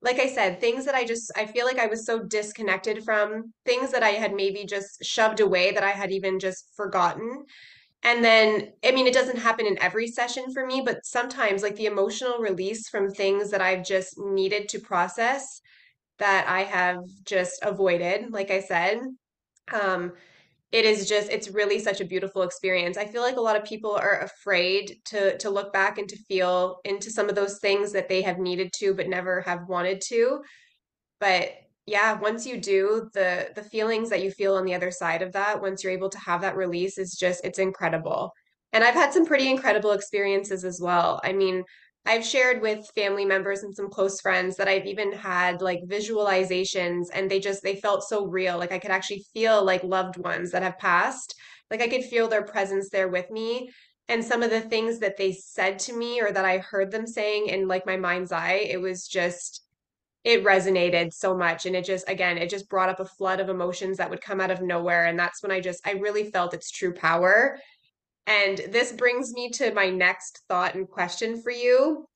Like 0.00 0.20
I 0.20 0.28
said, 0.28 0.60
things 0.60 0.84
that 0.84 0.94
I 0.94 1.04
just, 1.04 1.32
I 1.34 1.46
feel 1.46 1.66
like 1.66 1.80
I 1.80 1.86
was 1.86 2.06
so 2.06 2.22
disconnected 2.22 3.02
from, 3.02 3.52
things 3.64 3.90
that 3.90 4.04
I 4.04 4.10
had 4.10 4.34
maybe 4.34 4.64
just 4.64 5.04
shoved 5.04 5.40
away 5.40 5.72
that 5.72 5.82
I 5.82 5.90
had 5.90 6.12
even 6.12 6.38
just 6.38 6.70
forgotten. 6.76 7.44
And 8.04 8.24
then, 8.24 8.70
I 8.84 8.92
mean, 8.92 9.08
it 9.08 9.14
doesn't 9.14 9.38
happen 9.38 9.66
in 9.66 9.82
every 9.82 10.06
session 10.06 10.52
for 10.52 10.64
me, 10.64 10.80
but 10.80 11.04
sometimes 11.04 11.64
like 11.64 11.74
the 11.74 11.86
emotional 11.86 12.38
release 12.38 12.88
from 12.88 13.10
things 13.10 13.50
that 13.50 13.60
I've 13.60 13.84
just 13.84 14.16
needed 14.16 14.68
to 14.68 14.78
process 14.78 15.60
that 16.20 16.46
I 16.48 16.62
have 16.62 16.98
just 17.24 17.58
avoided, 17.64 18.30
like 18.30 18.52
I 18.52 18.60
said. 18.60 19.00
Um, 19.72 20.12
it 20.74 20.84
is 20.84 21.08
just 21.08 21.30
it's 21.30 21.50
really 21.50 21.78
such 21.78 22.00
a 22.00 22.04
beautiful 22.04 22.42
experience. 22.42 22.96
I 22.96 23.06
feel 23.06 23.22
like 23.22 23.36
a 23.36 23.40
lot 23.40 23.54
of 23.54 23.62
people 23.62 23.92
are 23.94 24.22
afraid 24.22 24.96
to 25.06 25.38
to 25.38 25.48
look 25.48 25.72
back 25.72 25.98
and 25.98 26.08
to 26.08 26.16
feel 26.16 26.80
into 26.84 27.12
some 27.12 27.28
of 27.28 27.36
those 27.36 27.60
things 27.60 27.92
that 27.92 28.08
they 28.08 28.22
have 28.22 28.40
needed 28.40 28.72
to 28.80 28.92
but 28.92 29.08
never 29.08 29.40
have 29.42 29.68
wanted 29.68 30.02
to. 30.08 30.42
But 31.20 31.50
yeah 31.86 32.18
once 32.18 32.44
you 32.46 32.60
do 32.60 33.08
the 33.14 33.50
the 33.54 33.62
feelings 33.62 34.10
that 34.10 34.22
you 34.22 34.30
feel 34.32 34.56
on 34.56 34.64
the 34.64 34.74
other 34.74 34.90
side 34.90 35.22
of 35.22 35.32
that 35.32 35.60
once 35.60 35.84
you're 35.84 35.92
able 35.92 36.08
to 36.08 36.18
have 36.18 36.40
that 36.40 36.56
release 36.56 36.98
is 36.98 37.14
just 37.14 37.44
it's 37.44 37.60
incredible. 37.60 38.32
And 38.72 38.82
i've 38.82 38.94
had 38.94 39.12
some 39.12 39.26
pretty 39.26 39.48
incredible 39.48 39.92
experiences 39.92 40.64
as 40.64 40.80
well. 40.82 41.20
I 41.22 41.32
mean 41.34 41.62
I've 42.06 42.24
shared 42.24 42.60
with 42.60 42.90
family 42.94 43.24
members 43.24 43.62
and 43.62 43.74
some 43.74 43.88
close 43.88 44.20
friends 44.20 44.56
that 44.56 44.68
I've 44.68 44.86
even 44.86 45.12
had 45.12 45.62
like 45.62 45.80
visualizations 45.86 47.06
and 47.14 47.30
they 47.30 47.40
just 47.40 47.62
they 47.62 47.76
felt 47.76 48.04
so 48.04 48.26
real. 48.26 48.58
Like 48.58 48.72
I 48.72 48.78
could 48.78 48.90
actually 48.90 49.24
feel 49.32 49.64
like 49.64 49.82
loved 49.82 50.18
ones 50.18 50.50
that 50.50 50.62
have 50.62 50.78
passed. 50.78 51.34
Like 51.70 51.80
I 51.80 51.88
could 51.88 52.04
feel 52.04 52.28
their 52.28 52.44
presence 52.44 52.90
there 52.90 53.08
with 53.08 53.30
me. 53.30 53.70
And 54.08 54.22
some 54.22 54.42
of 54.42 54.50
the 54.50 54.60
things 54.60 54.98
that 54.98 55.16
they 55.16 55.32
said 55.32 55.78
to 55.80 55.96
me 55.96 56.20
or 56.20 56.30
that 56.30 56.44
I 56.44 56.58
heard 56.58 56.90
them 56.90 57.06
saying 57.06 57.46
in 57.46 57.68
like 57.68 57.86
my 57.86 57.96
mind's 57.96 58.32
eye, 58.32 58.66
it 58.68 58.80
was 58.80 59.08
just 59.08 59.64
it 60.24 60.42
resonated 60.42 61.12
so 61.12 61.36
much 61.36 61.66
and 61.66 61.76
it 61.76 61.84
just 61.84 62.08
again 62.08 62.38
it 62.38 62.48
just 62.48 62.68
brought 62.68 62.88
up 62.88 62.98
a 62.98 63.04
flood 63.04 63.40
of 63.40 63.50
emotions 63.50 63.98
that 63.98 64.08
would 64.08 64.22
come 64.22 64.40
out 64.40 64.50
of 64.50 64.62
nowhere 64.62 65.04
and 65.04 65.18
that's 65.18 65.42
when 65.42 65.52
i 65.52 65.60
just 65.60 65.86
i 65.86 65.92
really 65.92 66.30
felt 66.30 66.54
its 66.54 66.70
true 66.70 66.94
power 66.94 67.58
and 68.26 68.58
this 68.70 68.92
brings 68.92 69.32
me 69.32 69.50
to 69.50 69.72
my 69.74 69.90
next 69.90 70.42
thought 70.48 70.74
and 70.74 70.88
question 70.88 71.42
for 71.42 71.50
you, 71.50 72.06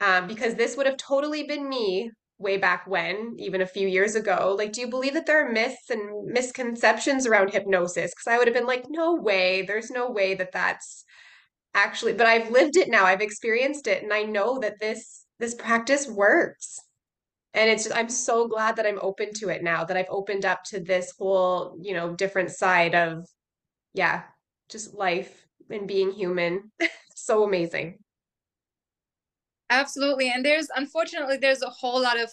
um, 0.00 0.26
because 0.26 0.54
this 0.54 0.76
would 0.76 0.86
have 0.86 0.96
totally 0.96 1.44
been 1.44 1.68
me 1.68 2.10
way 2.38 2.56
back 2.56 2.86
when, 2.86 3.34
even 3.38 3.60
a 3.60 3.66
few 3.66 3.86
years 3.86 4.14
ago. 4.14 4.54
Like, 4.56 4.72
do 4.72 4.80
you 4.80 4.88
believe 4.88 5.14
that 5.14 5.26
there 5.26 5.46
are 5.46 5.52
myths 5.52 5.90
and 5.90 6.32
misconceptions 6.32 7.26
around 7.26 7.50
hypnosis? 7.50 8.12
Because 8.12 8.32
I 8.32 8.38
would 8.38 8.46
have 8.46 8.54
been 8.54 8.66
like, 8.66 8.84
no 8.88 9.14
way, 9.14 9.62
there's 9.62 9.90
no 9.90 10.10
way 10.10 10.34
that 10.34 10.52
that's 10.52 11.04
actually, 11.74 12.14
but 12.14 12.26
I've 12.26 12.50
lived 12.50 12.76
it 12.76 12.88
now, 12.88 13.04
I've 13.04 13.20
experienced 13.20 13.86
it, 13.86 14.02
and 14.02 14.12
I 14.12 14.22
know 14.22 14.58
that 14.60 14.80
this 14.80 15.26
this 15.38 15.54
practice 15.54 16.06
works. 16.08 16.78
And 17.54 17.68
it's 17.68 17.84
just, 17.84 17.96
I'm 17.96 18.08
so 18.08 18.46
glad 18.46 18.76
that 18.76 18.86
I'm 18.86 18.98
open 19.02 19.32
to 19.36 19.48
it 19.48 19.62
now, 19.62 19.84
that 19.84 19.96
I've 19.96 20.06
opened 20.10 20.44
up 20.44 20.60
to 20.66 20.80
this 20.80 21.12
whole, 21.18 21.76
you 21.82 21.94
know, 21.94 22.14
different 22.14 22.50
side 22.50 22.94
of, 22.94 23.26
yeah, 23.92 24.22
just 24.70 24.94
life 24.94 25.46
and 25.68 25.86
being 25.86 26.12
human. 26.12 26.70
so 27.14 27.44
amazing. 27.44 27.98
Absolutely. 29.70 30.30
And 30.30 30.44
there's 30.44 30.68
unfortunately 30.74 31.36
there's 31.36 31.62
a 31.62 31.70
whole 31.70 32.02
lot 32.02 32.18
of 32.18 32.30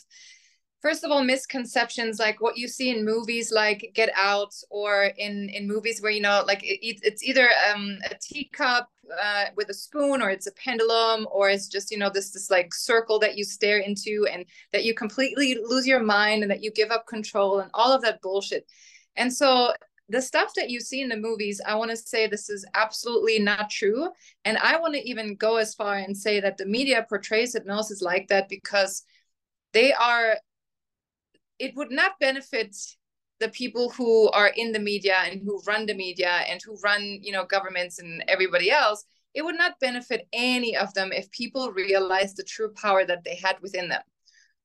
first 0.82 1.04
of 1.04 1.12
all 1.12 1.24
misconceptions 1.24 2.20
like 2.20 2.40
what 2.40 2.58
you 2.58 2.68
see 2.68 2.90
in 2.90 3.04
movies 3.04 3.52
like 3.52 3.92
Get 3.94 4.10
Out 4.16 4.54
or 4.70 5.12
in 5.18 5.50
in 5.50 5.68
movies 5.68 6.02
where 6.02 6.12
you 6.12 6.22
know 6.22 6.44
like 6.48 6.64
it, 6.64 7.00
it's 7.04 7.24
either 7.24 7.50
um, 7.72 7.98
a 8.10 8.16
teacup 8.22 8.88
uh, 9.22 9.46
with 9.56 9.70
a 9.70 9.74
spoon 9.74 10.22
or 10.22 10.30
it's 10.30 10.48
a 10.48 10.52
pendulum 10.54 11.28
or 11.32 11.50
it's 11.50 11.68
just 11.68 11.92
you 11.92 11.98
know 11.98 12.10
this 12.10 12.32
this 12.32 12.50
like 12.50 12.74
circle 12.74 13.20
that 13.20 13.38
you 13.38 13.44
stare 13.44 13.80
into 13.80 14.28
and 14.32 14.46
that 14.72 14.84
you 14.84 14.94
completely 14.94 15.58
lose 15.64 15.88
your 15.88 16.02
mind 16.02 16.42
and 16.42 16.52
that 16.52 16.64
you 16.64 16.72
give 16.72 16.92
up 16.92 17.06
control 17.08 17.60
and 17.60 17.70
all 17.74 17.92
of 17.92 18.02
that 18.02 18.22
bullshit. 18.22 18.66
And 19.16 19.34
so 19.34 19.74
the 20.10 20.22
stuff 20.22 20.54
that 20.56 20.70
you 20.70 20.80
see 20.80 21.02
in 21.02 21.10
the 21.10 21.18
movies, 21.18 21.60
I 21.66 21.76
want 21.76 21.92
to 21.92 21.98
say 21.98 22.28
this 22.28 22.50
is 22.50 22.66
absolutely 22.74 23.40
not 23.40 23.70
true. 23.70 24.10
And 24.46 24.58
I 24.58 24.80
want 24.80 24.94
to 24.94 25.10
even 25.10 25.36
go 25.36 25.58
as 25.58 25.74
far 25.74 25.96
and 25.96 26.16
say 26.16 26.40
that 26.40 26.58
the 26.58 26.66
media 26.66 27.06
portrays 27.08 27.54
hypnosis 27.54 28.02
like 28.02 28.28
that 28.30 28.48
because 28.48 29.04
they 29.74 29.94
are, 29.94 30.38
it 31.60 31.76
would 31.76 31.92
not 31.92 32.20
benefit 32.20 32.76
the 33.40 33.50
people 33.50 33.90
who 33.90 34.30
are 34.32 34.52
in 34.56 34.72
the 34.72 34.80
media 34.80 35.18
and 35.26 35.42
who 35.44 35.62
run 35.68 35.86
the 35.86 35.94
media 35.94 36.42
and 36.50 36.62
who 36.64 36.78
run, 36.84 37.20
you 37.22 37.32
know, 37.32 37.46
governments 37.46 38.00
and 38.00 38.24
everybody 38.28 38.72
else. 38.72 39.04
It 39.34 39.44
would 39.44 39.58
not 39.58 39.80
benefit 39.80 40.28
any 40.34 40.76
of 40.76 40.94
them 40.94 41.12
if 41.12 41.30
people 41.32 41.72
realized 41.72 42.38
the 42.38 42.44
true 42.44 42.74
power 42.74 43.06
that 43.06 43.24
they 43.24 43.36
had 43.36 43.58
within 43.62 43.90
them. 43.90 44.02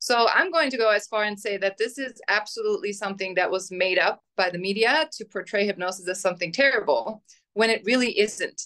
So 0.03 0.27
I'm 0.27 0.51
going 0.51 0.69
to 0.69 0.75
go 0.75 0.89
as 0.89 1.07
far 1.07 1.23
and 1.23 1.39
say 1.39 1.55
that 1.55 1.77
this 1.77 1.97
is 1.97 2.21
absolutely 2.27 2.91
something 2.91 3.35
that 3.35 3.49
was 3.49 3.71
made 3.71 3.97
up 3.97 4.21
by 4.35 4.49
the 4.49 4.57
media 4.57 5.07
to 5.13 5.23
portray 5.23 5.65
hypnosis 5.65 6.09
as 6.09 6.19
something 6.19 6.51
terrible 6.51 7.23
when 7.53 7.69
it 7.69 7.83
really 7.85 8.19
isn't. 8.19 8.63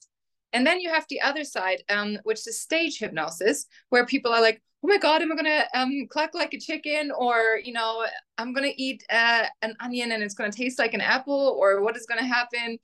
And 0.52 0.66
then 0.66 0.80
you 0.80 0.90
have 0.90 1.06
the 1.12 1.22
other 1.22 1.44
side, 1.44 1.84
um, 1.90 2.18
which 2.24 2.48
is 2.48 2.60
stage 2.60 2.98
hypnosis, 2.98 3.68
where 3.90 4.04
people 4.04 4.34
are 4.34 4.42
like, 4.42 4.64
oh 4.84 4.88
my 4.88 4.98
God, 4.98 5.22
am 5.22 5.32
I 5.32 5.36
to 5.46 5.80
um, 5.80 6.08
cluck 6.10 6.32
like 6.34 6.56
a 6.56 6.60
chicken? 6.60 7.12
Or, 7.16 7.60
you 7.64 7.74
know, 7.74 8.04
I'm 8.40 8.52
to 8.64 8.82
eat 8.82 9.04
uh, 9.12 9.44
an 9.62 9.76
onion 9.80 10.14
and 10.14 10.24
it's 10.24 10.34
to 10.50 10.58
taste 10.58 10.80
like 10.80 10.96
an 10.96 11.02
apple, 11.02 11.56
or 11.62 11.84
what 11.84 11.96
is 11.96 12.08
to 12.20 12.28
happen? 12.28 12.80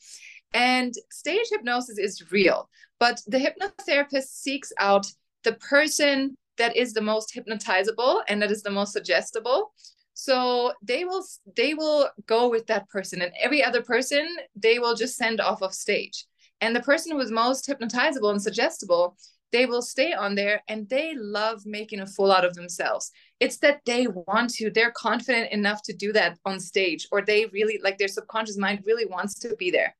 And 0.53 0.93
stage 1.09 1.47
hypnosis 1.49 1.97
is 1.97 2.31
real, 2.31 2.69
but 2.99 3.19
the 3.25 3.39
hypnotherapist 3.39 4.27
seeks 4.27 4.71
out 4.77 5.07
the 5.43 5.53
person 5.53 6.37
that 6.57 6.75
is 6.75 6.93
the 6.93 7.01
most 7.01 7.33
hypnotizable 7.35 8.21
and 8.27 8.41
that 8.41 8.51
is 8.51 8.63
the 8.63 8.69
most 8.69 8.93
suggestible. 8.93 9.73
So 10.13 10.73
they 10.81 11.05
will 11.05 11.25
they 11.55 11.73
will 11.73 12.09
go 12.27 12.49
with 12.49 12.67
that 12.67 12.87
person 12.89 13.21
and 13.21 13.31
every 13.39 13.63
other 13.63 13.81
person 13.81 14.27
they 14.55 14.79
will 14.79 14.95
just 14.95 15.17
send 15.17 15.41
off 15.41 15.61
of 15.61 15.73
stage. 15.73 16.25
And 16.61 16.75
the 16.75 16.81
person 16.81 17.11
who 17.11 17.19
is 17.19 17.31
most 17.31 17.67
hypnotizable 17.67 18.31
and 18.31 18.41
suggestible 18.41 19.17
they 19.51 19.67
will 19.67 19.83
stay 19.83 20.13
on 20.13 20.33
there 20.33 20.63
and 20.67 20.89
they 20.89 21.13
love 21.15 21.61
making 21.63 21.99
a 21.99 22.07
fool 22.07 22.31
out 22.31 22.43
of 22.43 22.55
themselves. 22.55 23.11
It's 23.39 23.57
that 23.59 23.81
they 23.85 24.07
want 24.07 24.49
to 24.55 24.71
they're 24.71 24.91
confident 24.91 25.51
enough 25.51 25.81
to 25.83 25.93
do 25.93 26.11
that 26.13 26.37
on 26.43 26.59
stage 26.59 27.07
or 27.11 27.21
they 27.21 27.45
really 27.47 27.79
like 27.83 27.97
their 27.97 28.07
subconscious 28.07 28.57
mind 28.57 28.83
really 28.85 29.05
wants 29.05 29.35
to 29.39 29.55
be 29.55 29.71
there. 29.71 29.95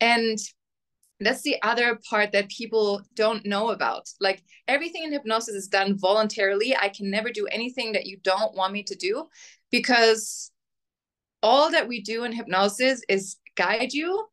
And 0.00 0.38
that's 1.20 1.42
the 1.42 1.56
other 1.62 1.98
part 2.08 2.32
that 2.32 2.48
people 2.48 3.02
don't 3.14 3.44
know 3.44 3.70
about. 3.70 4.08
Like 4.20 4.42
everything 4.68 5.04
in 5.04 5.12
hypnosis 5.12 5.54
is 5.54 5.68
done 5.68 5.98
voluntarily. 5.98 6.74
I 6.76 6.88
can 6.88 7.10
never 7.10 7.30
do 7.30 7.46
anything 7.46 7.92
that 7.92 8.06
you 8.06 8.18
don't 8.22 8.54
want 8.54 8.72
me 8.72 8.82
to 8.84 8.94
do 8.94 9.26
because 9.70 10.50
all 11.42 11.70
that 11.70 11.88
we 11.88 12.00
do 12.00 12.24
in 12.24 12.32
hypnosis 12.32 13.02
is 13.08 13.36
guide 13.56 13.92
you 13.92 14.26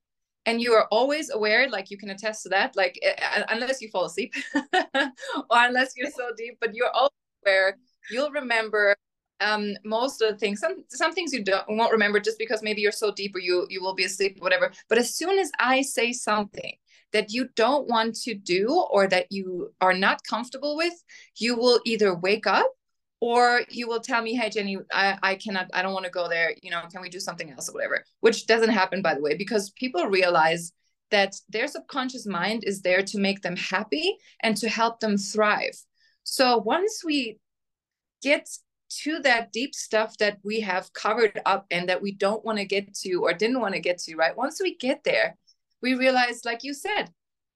and 0.46 0.62
you 0.62 0.74
are 0.74 0.88
always 0.92 1.30
aware 1.30 1.70
like 1.70 1.92
you 1.92 1.98
can 1.98 2.10
attest 2.10 2.44
to 2.44 2.50
that 2.50 2.76
like 2.76 3.00
uh, 3.06 3.44
unless 3.50 3.82
you 3.82 3.90
fall 3.90 4.06
asleep 4.06 4.34
or 4.76 5.12
unless 5.52 5.94
you're 5.96 6.12
so 6.12 6.30
deep 6.38 6.58
but 6.60 6.74
you're 6.74 6.92
always 6.94 7.12
aware. 7.46 7.78
You'll 8.10 8.32
remember 8.32 8.96
um 9.42 9.76
most 9.84 10.22
of 10.22 10.32
the 10.32 10.38
things 10.38 10.60
some 10.60 10.84
some 10.90 11.14
things 11.14 11.34
you 11.34 11.44
don't 11.44 11.64
won't 11.70 11.92
remember 11.92 12.20
just 12.20 12.40
because 12.40 12.64
maybe 12.64 12.82
you're 12.82 12.92
so 12.92 13.12
deep 13.12 13.36
or 13.36 13.40
you 13.40 13.66
you 13.70 13.82
will 13.82 13.94
be 13.96 14.06
asleep 14.06 14.38
whatever. 14.40 14.72
But 14.90 14.98
as 14.98 15.16
soon 15.16 15.38
as 15.40 15.52
i 15.60 15.82
say 15.82 16.14
something 16.14 16.74
that 17.14 17.32
you 17.32 17.50
don't 17.56 17.88
want 17.88 18.16
to 18.16 18.34
do 18.34 18.86
or 18.92 19.08
that 19.08 19.28
you 19.32 19.74
are 19.80 19.94
not 19.94 20.24
comfortable 20.24 20.76
with 20.76 20.94
you 21.38 21.56
will 21.56 21.80
either 21.86 22.14
wake 22.16 22.48
up 22.48 22.72
or 23.20 23.62
you 23.70 23.88
will 23.88 24.00
tell 24.00 24.22
me 24.22 24.36
hey 24.36 24.50
jenny 24.50 24.78
i, 24.92 25.18
I 25.24 25.36
cannot 25.36 25.70
i 25.74 25.82
don't 25.82 25.94
want 25.94 26.06
to 26.06 26.12
go 26.12 26.28
there. 26.30 26.54
You 26.62 26.72
know 26.72 26.82
can 26.92 27.02
we 27.02 27.10
do 27.10 27.20
something 27.20 27.50
else 27.52 27.70
or 27.70 27.74
whatever? 27.74 28.04
Which 28.22 28.48
doesn't 28.48 28.70
happen 28.70 29.02
by 29.02 29.14
the 29.16 29.22
way 29.22 29.36
because 29.36 29.72
people 29.72 30.06
realize 30.08 30.72
that 31.10 31.36
their 31.50 31.68
subconscious 31.68 32.26
mind 32.26 32.64
is 32.66 32.82
there 32.82 33.02
to 33.02 33.20
make 33.20 33.42
them 33.42 33.56
happy 33.56 34.18
and 34.42 34.58
to 34.58 34.70
help 34.70 35.00
them 35.00 35.18
thrive. 35.18 35.78
So 36.24 36.58
once 36.58 37.04
we 37.06 37.40
get 38.22 38.50
to 38.90 39.20
that 39.20 39.52
deep 39.52 39.76
stuff 39.76 40.18
that 40.18 40.38
we 40.44 40.62
have 40.62 40.94
covered 40.94 41.40
up 41.46 41.66
and 41.72 41.90
that 41.90 42.02
we 42.02 42.12
don't 42.12 42.46
want 42.46 42.58
to 42.58 42.66
get 42.66 42.94
to 42.94 43.16
or 43.24 43.34
didn't 43.34 43.60
want 43.60 43.74
to 43.74 43.80
get 43.80 43.98
to 44.00 44.16
right? 44.16 44.38
Once 44.38 44.60
we 44.62 44.76
get 44.76 45.04
there 45.04 45.38
we 45.82 45.94
realize 45.94 46.46
like 46.46 46.64
you 46.64 46.74
said 46.74 47.06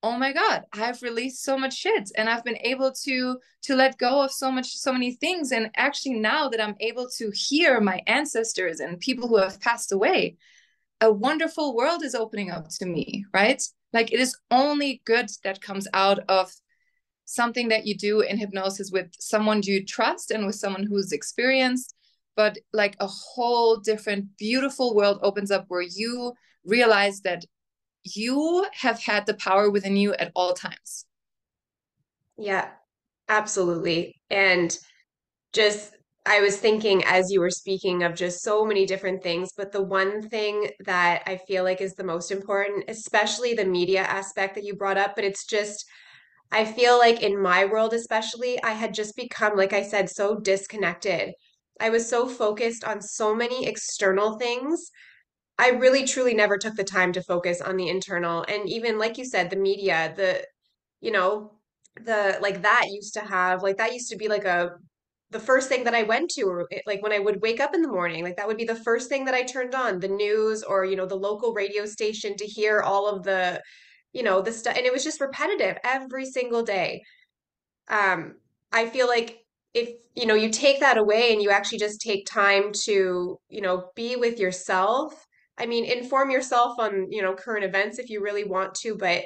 oh 0.03 0.17
my 0.17 0.33
god 0.33 0.63
i've 0.73 1.01
released 1.01 1.43
so 1.43 1.57
much 1.57 1.75
shit 1.75 2.11
and 2.17 2.29
i've 2.29 2.43
been 2.43 2.57
able 2.61 2.91
to 2.91 3.37
to 3.61 3.75
let 3.75 3.97
go 3.97 4.21
of 4.21 4.31
so 4.31 4.51
much 4.51 4.75
so 4.75 4.91
many 4.91 5.13
things. 5.13 5.51
And 5.51 5.69
actually 5.75 6.15
now 6.15 6.49
that 6.49 6.61
i'm 6.61 6.75
able 6.79 7.07
to 7.17 7.31
hear 7.33 7.79
my 7.79 8.01
ancestors 8.07 8.79
and 8.79 8.99
people 8.99 9.27
who 9.27 9.37
have 9.37 9.59
passed 9.59 9.91
away 9.91 10.37
a 11.01 11.11
wonderful 11.11 11.75
world 11.75 12.03
is 12.03 12.15
opening 12.15 12.51
up 12.51 12.67
to 12.79 12.85
me 12.85 13.25
right? 13.33 13.61
Like 13.93 14.13
it 14.13 14.19
is 14.19 14.37
only 14.49 15.01
good 15.05 15.29
that 15.43 15.61
comes 15.61 15.87
out 15.93 16.19
of 16.29 16.51
something 17.31 17.69
that 17.69 17.85
you 17.85 17.95
do 17.95 18.21
in 18.21 18.37
hypnosis 18.37 18.91
with 18.91 19.07
someone 19.19 19.61
you 19.63 19.85
trust 19.85 20.31
and 20.31 20.45
with 20.45 20.55
someone 20.55 20.83
who's 20.83 21.11
experienced 21.11 21.95
but 22.35 22.57
like 22.73 22.95
a 22.99 23.07
whole 23.07 23.77
different 23.77 24.25
beautiful 24.37 24.95
world 24.95 25.19
opens 25.21 25.51
up 25.51 25.65
where 25.67 25.81
you 25.81 26.33
realize 26.65 27.21
that 27.21 27.43
you 28.03 28.65
have 28.73 28.99
had 28.99 29.25
the 29.25 29.33
power 29.35 29.69
within 29.69 29.95
you 29.95 30.13
at 30.13 30.31
all 30.33 30.53
times. 30.53 31.05
Yeah, 32.37 32.69
absolutely. 33.29 34.15
And 34.29 34.75
just, 35.53 35.95
I 36.25 36.39
was 36.39 36.57
thinking 36.57 37.03
as 37.05 37.29
you 37.31 37.39
were 37.41 37.51
speaking 37.51 38.03
of 38.03 38.15
just 38.15 38.41
so 38.41 38.65
many 38.65 38.85
different 38.85 39.21
things, 39.21 39.49
but 39.55 39.71
the 39.71 39.83
one 39.83 40.27
thing 40.29 40.71
that 40.85 41.23
I 41.27 41.37
feel 41.37 41.63
like 41.63 41.81
is 41.81 41.93
the 41.93 42.03
most 42.03 42.31
important, 42.31 42.85
especially 42.87 43.53
the 43.53 43.65
media 43.65 44.01
aspect 44.01 44.55
that 44.55 44.63
you 44.63 44.75
brought 44.75 44.97
up, 44.97 45.15
but 45.15 45.25
it's 45.25 45.45
just, 45.45 45.85
I 46.51 46.65
feel 46.65 46.97
like 46.97 47.21
in 47.21 47.41
my 47.41 47.65
world, 47.65 47.93
especially, 47.93 48.61
I 48.63 48.71
had 48.71 48.93
just 48.93 49.15
become, 49.15 49.55
like 49.57 49.73
I 49.73 49.83
said, 49.83 50.09
so 50.09 50.39
disconnected. 50.39 51.33
I 51.79 51.89
was 51.89 52.07
so 52.09 52.27
focused 52.27 52.83
on 52.83 53.01
so 53.01 53.33
many 53.35 53.65
external 53.67 54.37
things 54.37 54.91
I 55.57 55.69
really 55.69 56.05
truly 56.05 56.33
never 56.33 56.57
took 56.57 56.75
the 56.75 56.83
time 56.83 57.13
to 57.13 57.21
focus 57.23 57.61
on 57.61 57.77
the 57.77 57.87
internal 57.89 58.43
and 58.47 58.67
even 58.69 58.97
like 58.97 59.17
you 59.17 59.25
said 59.25 59.49
the 59.49 59.55
media 59.55 60.13
the 60.15 60.45
you 61.01 61.11
know 61.11 61.59
the 61.95 62.37
like 62.41 62.61
that 62.63 62.87
used 62.89 63.13
to 63.15 63.21
have 63.21 63.61
like 63.63 63.77
that 63.77 63.93
used 63.93 64.09
to 64.09 64.17
be 64.17 64.27
like 64.27 64.45
a 64.45 64.71
the 65.29 65.39
first 65.39 65.69
thing 65.69 65.85
that 65.85 65.95
I 65.95 66.03
went 66.03 66.29
to 66.31 66.43
or 66.43 66.67
like 66.85 67.01
when 67.01 67.13
I 67.13 67.19
would 67.19 67.41
wake 67.41 67.59
up 67.61 67.73
in 67.73 67.81
the 67.81 67.87
morning 67.87 68.23
like 68.23 68.35
that 68.37 68.47
would 68.47 68.57
be 68.57 68.65
the 68.65 68.75
first 68.83 69.07
thing 69.09 69.25
that 69.25 69.35
I 69.35 69.43
turned 69.43 69.75
on 69.75 69.99
the 69.99 70.07
news 70.09 70.63
or 70.63 70.83
you 70.85 70.95
know 70.95 71.05
the 71.05 71.15
local 71.15 71.53
radio 71.53 71.85
station 71.85 72.35
to 72.37 72.45
hear 72.45 72.81
all 72.81 73.07
of 73.07 73.23
the 73.23 73.61
you 74.13 74.23
know 74.23 74.41
the 74.41 74.51
stuff 74.51 74.75
and 74.77 74.85
it 74.85 74.93
was 74.93 75.03
just 75.03 75.21
repetitive 75.21 75.77
every 75.83 76.25
single 76.25 76.63
day 76.63 77.01
um 77.89 78.35
I 78.71 78.87
feel 78.87 79.07
like 79.07 79.39
if 79.73 79.89
you 80.15 80.25
know 80.25 80.35
you 80.35 80.49
take 80.49 80.79
that 80.81 80.97
away 80.97 81.33
and 81.33 81.41
you 81.41 81.49
actually 81.49 81.79
just 81.79 82.01
take 82.01 82.25
time 82.25 82.71
to 82.85 83.37
you 83.49 83.61
know 83.61 83.89
be 83.95 84.15
with 84.15 84.39
yourself 84.39 85.25
I 85.57 85.67
mean, 85.67 85.85
inform 85.85 86.31
yourself 86.31 86.79
on, 86.79 87.11
you 87.11 87.21
know, 87.21 87.35
current 87.35 87.63
events 87.63 87.99
if 87.99 88.09
you 88.09 88.21
really 88.23 88.43
want 88.43 88.73
to, 88.75 88.95
but 88.95 89.23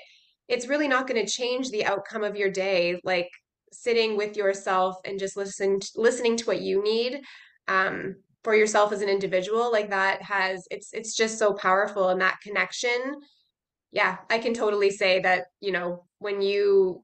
it's 0.50 0.68
really 0.68 0.88
not 0.88 1.08
going 1.08 1.24
to 1.24 1.32
change 1.32 1.70
the 1.70 1.86
outcome 1.86 2.24
of 2.24 2.36
your 2.36 2.50
day. 2.52 3.00
Like 3.04 3.30
sitting 3.72 4.18
with 4.18 4.36
yourself 4.36 4.98
and 5.06 5.18
just 5.20 5.38
listening 5.38 5.82
listening 5.96 6.36
to 6.38 6.46
what 6.46 6.62
you 6.62 6.84
need 6.84 7.22
um, 7.68 8.16
for 8.44 8.54
yourself 8.56 8.92
as 8.92 9.02
an 9.02 9.10
individual, 9.10 9.72
like 9.72 9.90
that 9.92 10.22
has 10.24 10.66
it's 10.72 10.90
it's 10.94 11.16
just 11.16 11.40
so 11.40 11.54
powerful 11.54 12.10
and 12.10 12.20
that 12.22 12.40
connection. 12.44 13.16
Yeah, 13.96 14.20
I 14.30 14.40
can 14.40 14.54
totally 14.54 14.92
say 14.92 15.22
that, 15.22 15.48
you 15.62 15.72
know, 15.74 16.06
when 16.20 16.42
you 16.44 17.04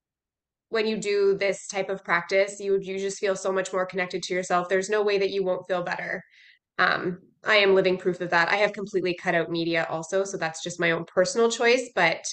when 0.70 0.88
you 0.88 0.98
do 0.98 1.38
this 1.38 1.68
type 1.68 1.90
of 1.90 2.04
practice, 2.06 2.60
you 2.60 2.80
you 2.82 3.00
just 3.00 3.20
feel 3.20 3.36
so 3.36 3.52
much 3.54 3.74
more 3.74 3.86
connected 3.88 4.24
to 4.24 4.34
yourself. 4.36 4.70
There's 4.70 4.90
no 4.90 5.04
way 5.04 5.18
that 5.20 5.32
you 5.32 5.44
won't 5.46 5.68
feel 5.68 5.84
better. 5.84 6.24
Um, 6.80 7.20
I 7.46 7.58
am 7.58 7.76
living 7.76 7.98
proof 7.98 8.22
of 8.22 8.32
that. 8.32 8.50
I 8.50 8.58
have 8.58 8.74
completely 8.74 9.16
cut 9.16 9.36
out 9.36 9.52
media 9.52 9.88
also, 9.90 10.26
so 10.26 10.38
that's 10.38 10.64
just 10.64 10.80
my 10.82 10.92
own 10.92 11.06
personal 11.06 11.52
choice. 11.52 11.90
But 11.96 12.26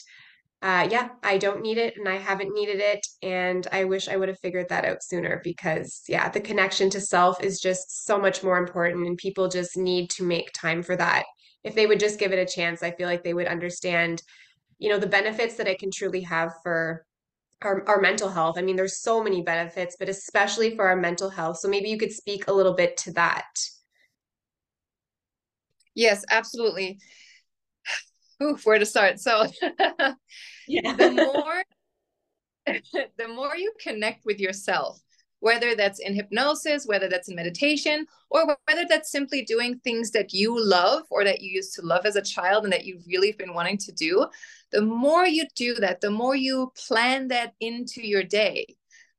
uh, 0.60 0.88
yeah, 0.90 1.10
I 1.22 1.38
don't 1.38 1.62
need 1.62 1.78
it 1.78 1.94
and 1.96 2.08
I 2.08 2.16
haven't 2.16 2.52
needed 2.52 2.80
it. 2.80 3.06
And 3.22 3.66
I 3.70 3.84
wish 3.84 4.08
I 4.08 4.16
would 4.16 4.28
have 4.28 4.40
figured 4.40 4.68
that 4.70 4.84
out 4.84 5.04
sooner 5.04 5.40
because, 5.44 6.02
yeah, 6.08 6.28
the 6.28 6.40
connection 6.40 6.90
to 6.90 7.00
self 7.00 7.40
is 7.42 7.60
just 7.60 8.06
so 8.06 8.18
much 8.18 8.42
more 8.42 8.58
important. 8.58 9.06
And 9.06 9.16
people 9.16 9.48
just 9.48 9.76
need 9.76 10.10
to 10.10 10.24
make 10.24 10.50
time 10.52 10.82
for 10.82 10.96
that. 10.96 11.24
If 11.62 11.74
they 11.76 11.86
would 11.86 12.00
just 12.00 12.18
give 12.18 12.32
it 12.32 12.40
a 12.40 12.52
chance, 12.52 12.82
I 12.82 12.90
feel 12.90 13.06
like 13.06 13.22
they 13.22 13.34
would 13.34 13.46
understand, 13.46 14.22
you 14.78 14.88
know, 14.88 14.98
the 14.98 15.06
benefits 15.06 15.56
that 15.56 15.68
it 15.68 15.78
can 15.78 15.90
truly 15.90 16.22
have 16.22 16.52
for 16.62 17.04
our, 17.62 17.86
our 17.88 18.00
mental 18.00 18.28
health. 18.28 18.56
I 18.58 18.62
mean, 18.62 18.76
there's 18.76 19.00
so 19.00 19.22
many 19.22 19.42
benefits, 19.42 19.96
but 19.98 20.08
especially 20.08 20.76
for 20.76 20.88
our 20.88 20.96
mental 20.96 21.30
health. 21.30 21.58
So 21.58 21.68
maybe 21.68 21.88
you 21.88 21.98
could 21.98 22.12
speak 22.12 22.46
a 22.46 22.52
little 22.52 22.74
bit 22.74 22.96
to 22.98 23.12
that. 23.14 23.48
Yes, 25.94 26.24
absolutely. 26.30 26.98
Ooh, 28.42 28.56
where 28.62 28.78
to 28.78 28.86
start? 28.86 29.18
So 29.18 29.46
yeah. 30.68 30.94
the 30.94 31.10
more 31.10 31.64
the 33.16 33.28
more 33.28 33.56
you 33.56 33.72
connect 33.80 34.24
with 34.24 34.38
yourself, 34.38 35.00
whether 35.40 35.74
that's 35.74 36.00
in 36.00 36.14
hypnosis, 36.14 36.86
whether 36.86 37.08
that's 37.08 37.28
in 37.28 37.36
meditation, 37.36 38.06
or 38.30 38.56
whether 38.66 38.84
that's 38.88 39.10
simply 39.10 39.42
doing 39.42 39.78
things 39.78 40.10
that 40.10 40.32
you 40.32 40.58
love 40.58 41.02
or 41.10 41.24
that 41.24 41.40
you 41.40 41.50
used 41.50 41.74
to 41.74 41.82
love 41.82 42.06
as 42.06 42.16
a 42.16 42.22
child 42.22 42.64
and 42.64 42.72
that 42.72 42.84
you've 42.84 43.06
really 43.06 43.32
been 43.32 43.54
wanting 43.54 43.78
to 43.78 43.92
do, 43.92 44.26
the 44.72 44.82
more 44.82 45.26
you 45.26 45.46
do 45.54 45.74
that, 45.76 46.00
the 46.00 46.10
more 46.10 46.34
you 46.34 46.72
plan 46.88 47.28
that 47.28 47.54
into 47.60 48.06
your 48.06 48.22
day, 48.22 48.66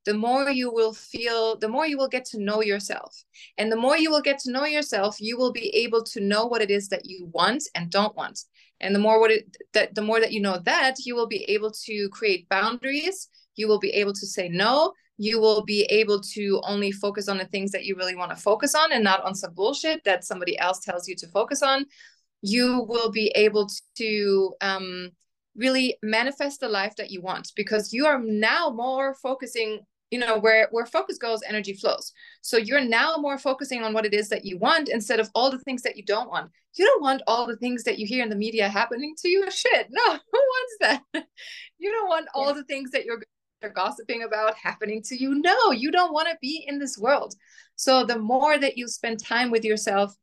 the 0.06 0.14
more 0.14 0.50
you 0.50 0.72
will 0.72 0.94
feel, 0.94 1.58
the 1.58 1.68
more 1.68 1.86
you 1.86 1.98
will 1.98 2.08
get 2.08 2.26
to 2.26 2.40
know 2.40 2.62
yourself. 2.62 3.24
And 3.58 3.72
the 3.72 3.76
more 3.76 3.98
you 3.98 4.10
will 4.10 4.22
get 4.22 4.40
to 4.40 4.52
know 4.52 4.66
yourself, 4.66 5.20
you 5.20 5.38
will 5.38 5.52
be 5.52 5.70
able 5.70 6.04
to 6.06 6.22
know 6.22 6.46
what 6.46 6.62
it 6.62 6.72
is 6.72 6.90
that 6.90 7.06
you 7.06 7.30
want 7.34 7.64
and 7.76 7.90
don't 7.90 8.16
want. 8.16 8.40
And 8.80 8.96
the 8.96 9.00
more 9.00 9.20
what 9.20 9.32
it 9.32 9.58
that 9.74 9.96
the 9.96 10.02
more 10.02 10.20
that 10.20 10.32
you 10.32 10.40
know 10.42 10.60
that, 10.66 11.06
you 11.06 11.16
will 11.16 11.28
be 11.28 11.44
able 11.50 11.72
to 11.86 12.10
create 12.10 12.48
boundaries. 12.50 13.28
You 13.56 13.68
will 13.68 13.80
be 13.80 13.90
able 13.90 14.14
to 14.14 14.26
say 14.26 14.48
no. 14.48 14.94
You 15.22 15.42
will 15.42 15.66
be 15.66 15.84
able 15.90 16.22
to 16.22 16.62
only 16.64 16.94
focus 16.94 17.28
on 17.28 17.38
the 17.38 17.46
things 17.46 17.72
that 17.72 17.84
you 17.84 17.98
really 17.98 18.16
want 18.16 18.32
to 18.32 18.42
focus 18.42 18.74
on 18.74 18.94
and 18.94 19.04
not 19.04 19.22
on 19.26 19.36
some 19.36 19.54
bullshit 19.54 20.02
that 20.06 20.24
somebody 20.24 20.58
else 20.58 20.80
tells 20.80 21.10
you 21.10 21.16
to 21.18 21.28
focus 21.28 21.62
on. 21.62 21.86
You 22.42 22.86
will 22.88 23.12
be 23.12 23.28
able 23.36 23.70
to 23.98 24.54
um, 24.62 25.12
really 25.58 25.98
manifest 26.02 26.62
the 26.62 26.70
life 26.70 26.96
that 26.96 27.12
you 27.12 27.22
want 27.22 27.52
because 27.58 27.92
you 27.92 28.06
are 28.06 28.18
now 28.18 28.70
more 28.70 29.14
focusing 29.14 29.82
you 30.10 30.18
know 30.18 30.40
where 30.40 30.70
where 30.72 30.86
focus 30.86 31.18
goes 31.18 31.42
energy 31.48 31.74
flows. 31.74 32.14
So 32.42 32.58
you're 32.58 32.84
now 32.84 33.18
more 33.18 33.38
focusing 33.38 33.84
on 33.84 33.94
what 33.94 34.06
it 34.06 34.14
is 34.14 34.30
that 34.30 34.46
you 34.46 34.58
want 34.58 34.90
instead 34.90 35.20
of 35.20 35.30
all 35.36 35.52
the 35.52 35.60
things 35.60 35.84
that 35.84 35.98
you 35.98 36.04
don't 36.04 36.30
want. 36.30 36.50
You 36.76 36.86
don't 36.86 37.02
want 37.02 37.22
all 37.28 37.46
the 37.46 37.58
things 37.58 37.84
that 37.84 38.00
you 38.00 38.08
hear 38.08 38.24
in 38.24 38.30
the 38.30 38.36
media 38.36 38.70
happening 38.70 39.16
to 39.20 39.30
you? 39.30 39.52
Shit 39.52 39.88
no 39.92 40.12
who 40.32 40.40
wants 40.40 40.78
that? 40.80 41.04
You 41.82 41.92
don't 41.92 42.10
want 42.10 42.28
all 42.36 42.54
the 42.54 42.66
things 42.66 42.92
that 42.92 43.06
you're 43.06 43.22
are 43.62 43.70
gossiping 43.70 44.24
about 44.24 44.56
happening 44.56 45.02
to 45.02 45.16
you 45.16 45.36
no 45.36 45.72
you 45.72 45.92
don't 45.92 46.14
want 46.14 46.28
to 46.28 46.38
be 46.42 46.64
in 46.68 46.80
this 46.80 46.98
world 46.98 47.36
so 47.76 48.06
the 48.06 48.18
more 48.18 48.58
that 48.58 48.78
you 48.78 48.88
spend 48.88 49.24
time 49.24 49.52
with 49.52 49.64
yourself 49.64 50.16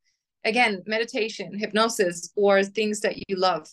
again 0.45 0.83
meditation 0.87 1.59
hypnosis 1.59 2.31
or 2.37 2.63
things 2.63 3.01
that 3.01 3.17
you 3.29 3.37
love 3.37 3.69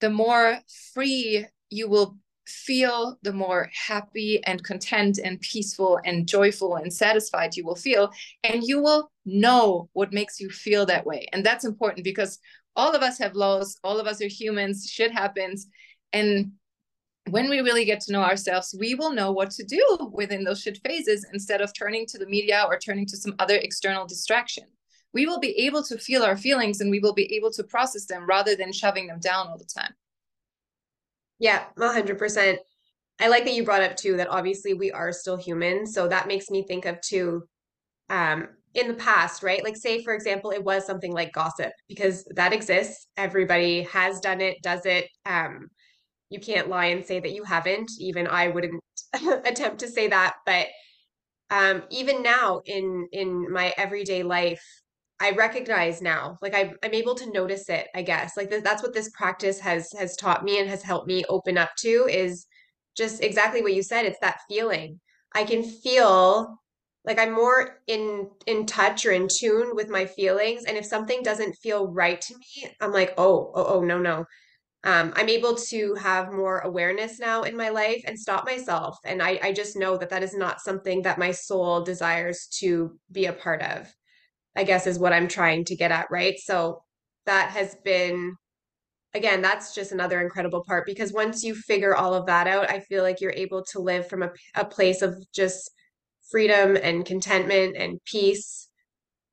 the 0.00 0.10
more 0.10 0.58
free 0.94 1.46
you 1.68 1.88
will 1.88 2.16
feel, 2.50 3.18
the 3.22 3.32
more 3.32 3.70
happy 3.86 4.42
and 4.44 4.62
content 4.64 5.18
and 5.22 5.40
peaceful 5.40 6.00
and 6.04 6.26
joyful 6.26 6.76
and 6.76 6.92
satisfied 6.92 7.56
you 7.56 7.64
will 7.64 7.76
feel. 7.76 8.10
And 8.44 8.62
you 8.64 8.82
will 8.82 9.10
know 9.24 9.88
what 9.92 10.12
makes 10.12 10.40
you 10.40 10.50
feel 10.50 10.84
that 10.86 11.06
way. 11.06 11.26
And 11.32 11.44
that's 11.44 11.64
important 11.64 12.04
because 12.04 12.38
all 12.76 12.94
of 12.94 13.02
us 13.02 13.18
have 13.18 13.34
lows, 13.34 13.76
all 13.84 13.98
of 13.98 14.06
us 14.06 14.20
are 14.20 14.28
humans, 14.28 14.88
shit 14.90 15.12
happens. 15.12 15.68
And 16.12 16.52
when 17.30 17.48
we 17.48 17.60
really 17.60 17.84
get 17.84 18.00
to 18.02 18.12
know 18.12 18.22
ourselves, 18.22 18.74
we 18.78 18.94
will 18.94 19.12
know 19.12 19.32
what 19.32 19.50
to 19.52 19.64
do 19.64 20.10
within 20.12 20.44
those 20.44 20.60
shit 20.60 20.78
phases 20.84 21.26
instead 21.32 21.60
of 21.60 21.72
turning 21.72 22.06
to 22.06 22.18
the 22.18 22.26
media 22.26 22.64
or 22.66 22.78
turning 22.78 23.06
to 23.06 23.16
some 23.16 23.34
other 23.38 23.56
external 23.56 24.06
distraction. 24.06 24.64
We 25.12 25.26
will 25.26 25.40
be 25.40 25.56
able 25.66 25.82
to 25.84 25.98
feel 25.98 26.22
our 26.22 26.36
feelings 26.36 26.80
and 26.80 26.90
we 26.90 27.00
will 27.00 27.14
be 27.14 27.34
able 27.34 27.50
to 27.52 27.64
process 27.64 28.06
them 28.06 28.26
rather 28.26 28.54
than 28.54 28.72
shoving 28.72 29.06
them 29.06 29.18
down 29.18 29.48
all 29.48 29.58
the 29.58 29.64
time. 29.64 29.92
Yeah, 31.38 31.64
100%. 31.78 32.58
I 33.18 33.28
like 33.28 33.44
that 33.44 33.54
you 33.54 33.64
brought 33.64 33.82
up 33.82 33.96
too 33.96 34.16
that 34.16 34.28
obviously 34.28 34.74
we 34.74 34.92
are 34.92 35.12
still 35.12 35.36
human. 35.36 35.86
So 35.86 36.08
that 36.08 36.28
makes 36.28 36.50
me 36.50 36.62
think 36.62 36.86
of 36.86 37.00
too, 37.00 37.44
um, 38.08 38.48
in 38.74 38.88
the 38.88 38.94
past, 38.94 39.42
right? 39.42 39.64
Like, 39.64 39.76
say, 39.76 40.02
for 40.02 40.14
example, 40.14 40.52
it 40.52 40.62
was 40.62 40.86
something 40.86 41.12
like 41.12 41.32
gossip 41.32 41.72
because 41.88 42.24
that 42.36 42.52
exists. 42.52 43.08
Everybody 43.16 43.82
has 43.82 44.20
done 44.20 44.40
it, 44.40 44.62
does 44.62 44.86
it. 44.86 45.08
Um, 45.26 45.70
you 46.30 46.40
can't 46.40 46.68
lie 46.68 46.86
and 46.86 47.04
say 47.04 47.20
that 47.20 47.32
you 47.32 47.44
haven't. 47.44 47.90
Even 47.98 48.26
I 48.26 48.48
wouldn't 48.48 48.82
attempt 49.44 49.80
to 49.80 49.88
say 49.88 50.08
that. 50.08 50.36
But 50.46 50.68
um, 51.50 51.82
even 51.90 52.22
now 52.22 52.62
in 52.64 53.08
in 53.12 53.52
my 53.52 53.74
everyday 53.76 54.22
life, 54.22 54.62
I 55.20 55.32
recognize 55.32 56.00
now, 56.00 56.38
like 56.40 56.54
I, 56.54 56.72
I'm 56.82 56.94
able 56.94 57.16
to 57.16 57.32
notice 57.32 57.68
it. 57.68 57.88
I 57.94 58.02
guess 58.02 58.36
like 58.36 58.50
th- 58.50 58.62
that's 58.64 58.82
what 58.82 58.94
this 58.94 59.10
practice 59.10 59.60
has 59.60 59.90
has 59.98 60.16
taught 60.16 60.44
me 60.44 60.60
and 60.60 60.70
has 60.70 60.82
helped 60.82 61.08
me 61.08 61.24
open 61.28 61.58
up 61.58 61.70
to 61.80 62.06
is 62.08 62.46
just 62.96 63.22
exactly 63.22 63.62
what 63.62 63.74
you 63.74 63.82
said. 63.82 64.06
It's 64.06 64.20
that 64.20 64.40
feeling. 64.48 65.00
I 65.34 65.44
can 65.44 65.62
feel 65.64 66.58
like 67.04 67.18
I'm 67.18 67.32
more 67.32 67.80
in 67.88 68.28
in 68.46 68.66
touch 68.66 69.04
or 69.04 69.10
in 69.10 69.26
tune 69.28 69.74
with 69.74 69.88
my 69.88 70.06
feelings, 70.06 70.64
and 70.64 70.76
if 70.76 70.86
something 70.86 71.22
doesn't 71.22 71.54
feel 71.54 71.88
right 71.88 72.20
to 72.20 72.34
me, 72.34 72.70
I'm 72.80 72.92
like, 72.92 73.14
oh, 73.18 73.50
oh, 73.54 73.64
oh, 73.64 73.80
no, 73.82 73.98
no 73.98 74.26
um, 74.82 75.12
I'm 75.14 75.28
able 75.28 75.56
to 75.56 75.94
have 75.96 76.32
more 76.32 76.60
awareness 76.60 77.18
now 77.18 77.42
in 77.42 77.56
my 77.56 77.68
life 77.68 78.02
and 78.06 78.18
stop 78.18 78.46
myself. 78.46 78.96
And 79.04 79.22
I, 79.22 79.38
I 79.42 79.52
just 79.52 79.76
know 79.76 79.98
that 79.98 80.08
that 80.08 80.22
is 80.22 80.34
not 80.34 80.60
something 80.60 81.02
that 81.02 81.18
my 81.18 81.32
soul 81.32 81.82
desires 81.82 82.46
to 82.60 82.98
be 83.12 83.26
a 83.26 83.32
part 83.32 83.62
of, 83.62 83.92
I 84.56 84.64
guess 84.64 84.86
is 84.86 84.98
what 84.98 85.12
I'm 85.12 85.28
trying 85.28 85.66
to 85.66 85.76
get 85.76 85.90
at, 85.90 86.10
right? 86.10 86.38
So 86.38 86.82
that 87.26 87.50
has 87.50 87.76
been, 87.84 88.36
again, 89.12 89.42
that's 89.42 89.74
just 89.74 89.92
another 89.92 90.22
incredible 90.22 90.64
part 90.66 90.86
because 90.86 91.12
once 91.12 91.44
you 91.44 91.54
figure 91.54 91.94
all 91.94 92.14
of 92.14 92.24
that 92.26 92.46
out, 92.46 92.70
I 92.70 92.80
feel 92.80 93.02
like 93.02 93.20
you're 93.20 93.34
able 93.36 93.62
to 93.72 93.80
live 93.80 94.08
from 94.08 94.22
a, 94.22 94.30
a 94.54 94.64
place 94.64 95.02
of 95.02 95.14
just 95.34 95.70
freedom 96.30 96.78
and 96.82 97.04
contentment 97.04 97.76
and 97.76 98.00
peace 98.06 98.69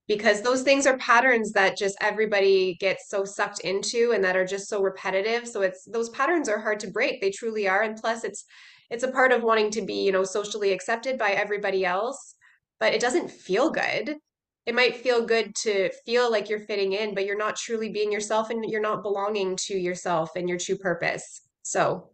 because 0.07 0.41
those 0.41 0.61
things 0.61 0.87
are 0.87 0.97
patterns 0.97 1.51
that 1.51 1.77
just 1.77 1.97
everybody 2.01 2.75
gets 2.79 3.09
so 3.09 3.25
sucked 3.25 3.59
into 3.59 4.13
and 4.13 4.23
that 4.23 4.37
are 4.37 4.45
just 4.45 4.69
so 4.69 4.81
repetitive. 4.81 5.47
So 5.47 5.61
it's 5.61 5.85
those 5.85 6.09
patterns 6.09 6.47
are 6.47 6.59
hard 6.59 6.79
to 6.81 6.91
break. 6.91 7.19
They 7.19 7.29
truly 7.29 7.67
are. 7.67 7.81
And 7.81 7.97
plus 7.97 8.23
it's 8.23 8.45
it's 8.89 9.03
a 9.03 9.11
part 9.11 9.33
of 9.33 9.43
wanting 9.43 9.69
to 9.71 9.81
be 9.81 10.05
you 10.05 10.11
know 10.11 10.23
socially 10.23 10.71
accepted 10.71 11.17
by 11.17 11.31
everybody 11.31 11.85
else 11.85 12.35
but 12.79 12.93
it 12.93 13.01
doesn't 13.01 13.31
feel 13.31 13.71
good. 13.71 14.17
It 14.67 14.75
might 14.75 14.97
feel 14.97 15.25
good 15.25 15.55
to 15.63 15.89
feel 16.05 16.29
like 16.31 16.47
you're 16.49 16.59
fitting 16.59 16.93
in 16.93 17.13
but 17.13 17.25
you're 17.25 17.37
not 17.37 17.57
truly 17.57 17.89
being 17.89 18.11
yourself 18.11 18.49
and 18.49 18.63
you're 18.69 18.81
not 18.81 19.03
belonging 19.03 19.57
to 19.67 19.73
yourself 19.77 20.31
and 20.35 20.47
your 20.47 20.57
true 20.57 20.77
purpose. 20.77 21.41
So 21.63 22.09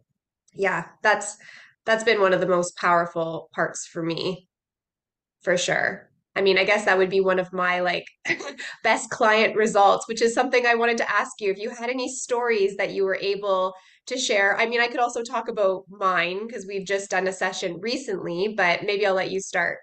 yeah 0.52 0.86
that's 1.02 1.36
that's 1.84 2.04
been 2.04 2.20
one 2.20 2.32
of 2.32 2.40
the 2.40 2.46
most 2.46 2.76
powerful 2.76 3.50
parts 3.54 3.86
for 3.86 4.02
me 4.02 4.48
for 5.42 5.56
sure 5.56 6.10
I 6.36 6.42
mean, 6.42 6.58
I 6.58 6.64
guess 6.64 6.84
that 6.84 6.98
would 6.98 7.10
be 7.10 7.20
one 7.20 7.38
of 7.38 7.52
my 7.52 7.80
like 7.80 8.06
best 8.82 9.10
client 9.10 9.56
results, 9.56 10.08
which 10.08 10.20
is 10.20 10.34
something 10.34 10.66
I 10.66 10.74
wanted 10.74 10.98
to 10.98 11.10
ask 11.10 11.40
you 11.40 11.50
if 11.50 11.58
you 11.58 11.70
had 11.70 11.90
any 11.90 12.08
stories 12.08 12.76
that 12.76 12.90
you 12.90 13.04
were 13.04 13.18
able 13.20 13.74
to 14.06 14.18
share. 14.18 14.56
I 14.58 14.66
mean, 14.66 14.80
I 14.80 14.88
could 14.88 15.00
also 15.00 15.22
talk 15.22 15.48
about 15.48 15.84
mine 15.88 16.46
because 16.46 16.66
we've 16.66 16.86
just 16.86 17.10
done 17.10 17.28
a 17.28 17.32
session 17.32 17.78
recently, 17.80 18.54
but 18.56 18.84
maybe 18.84 19.06
I'll 19.06 19.14
let 19.14 19.30
you 19.30 19.40
start. 19.40 19.78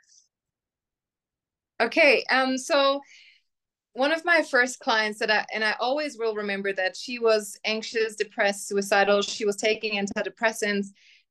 Okay, 1.79 2.23
um, 2.29 2.57
so 2.57 3.01
one 3.93 4.11
of 4.11 4.23
my 4.23 4.41
first 4.43 4.79
clients 4.79 5.19
that 5.19 5.31
I 5.31 5.45
and 5.53 5.63
I 5.63 5.75
always 5.79 6.17
will 6.17 6.35
remember 6.35 6.71
that 6.73 6.95
she 6.95 7.17
was 7.17 7.57
anxious, 7.65 8.15
depressed, 8.15 8.67
suicidal. 8.67 9.21
She 9.21 9.45
was 9.45 9.55
taking 9.55 9.93
antidepressants, 9.93 10.87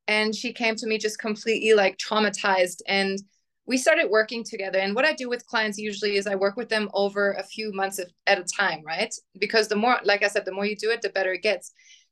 and 0.09 0.35
she 0.35 0.52
came 0.52 0.76
to 0.76 0.87
me 0.87 0.98
just 0.98 1.18
completely 1.18 1.74
like 1.74 1.98
traumatized 1.98 2.80
and 2.88 3.18
we 3.70 3.78
started 3.78 4.11
working 4.11 4.42
together. 4.42 4.80
And 4.80 4.96
what 4.96 5.04
I 5.04 5.12
do 5.12 5.28
with 5.28 5.46
clients 5.46 5.78
usually 5.78 6.16
is 6.16 6.26
I 6.26 6.35
work 6.35 6.56
with 6.56 6.68
them 6.68 6.90
over 6.92 7.35
a 7.35 7.44
few 7.44 7.72
months 7.72 8.00
at 8.26 8.38
a 8.40 8.42
time, 8.42 8.83
right? 8.85 9.14
Because 9.38 9.68
the 9.68 9.76
more, 9.76 10.00
like 10.02 10.24
I 10.24 10.26
said, 10.26 10.44
the 10.44 10.50
more 10.50 10.66
you 10.66 10.74
do 10.74 10.90
it, 10.90 11.02
the 11.02 11.11
better 11.11 11.35
it 11.35 11.42
gets. 11.42 11.70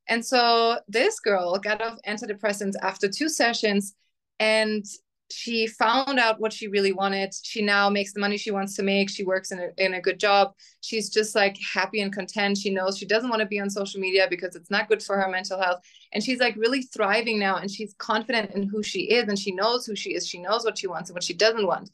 And 0.09 0.25
so 0.25 0.79
this 0.87 1.19
girl 1.19 1.59
got 1.59 1.83
off 1.83 1.99
antidepressants 2.07 2.75
after 2.81 3.09
two 3.09 3.29
sessions 3.29 3.97
and 4.39 4.85
she 5.31 5.67
found 5.67 6.19
out 6.19 6.41
what 6.41 6.53
she 6.53 6.69
really 6.69 6.93
wanted. 6.93 7.35
She 7.43 7.61
now 7.61 7.91
makes 7.91 8.13
the 8.13 8.21
money 8.21 8.39
she 8.39 8.51
wants 8.51 8.75
to 8.77 8.83
make. 8.83 9.11
She 9.11 9.25
works 9.25 9.51
in 9.51 9.59
a, 9.59 9.69
in 9.77 9.95
a 9.95 10.01
good 10.01 10.19
job. 10.19 10.55
She's 10.81 11.11
just 11.11 11.35
like 11.35 11.57
happy 11.75 12.01
and 12.01 12.13
content. 12.13 12.57
She 12.57 12.71
knows 12.71 12.97
she 12.97 13.07
doesn't 13.07 13.29
want 13.29 13.41
to 13.41 13.47
be 13.47 13.61
on 13.61 13.69
social 13.69 14.01
media 14.01 14.27
because 14.31 14.57
it's 14.57 14.71
not 14.71 14.89
good 14.89 15.03
for 15.03 15.21
her 15.21 15.29
mental 15.29 15.61
health. 15.61 15.81
And 16.13 16.25
she's 16.25 16.39
like 16.39 16.57
really 16.57 16.83
thriving 16.83 17.39
now 17.39 17.57
and 17.57 17.71
she's 17.71 17.95
confident 17.99 18.53
in 18.53 18.63
who 18.63 18.83
she 18.83 19.11
is 19.11 19.29
and 19.29 19.39
she 19.39 19.53
knows 19.53 19.85
who 19.85 19.95
she 19.95 20.15
is. 20.15 20.27
She 20.27 20.39
knows 20.39 20.65
what 20.65 20.79
she 20.79 20.87
wants 20.87 21.11
and 21.11 21.15
what 21.15 21.25
she 21.25 21.35
doesn't 21.35 21.67
want. 21.67 21.91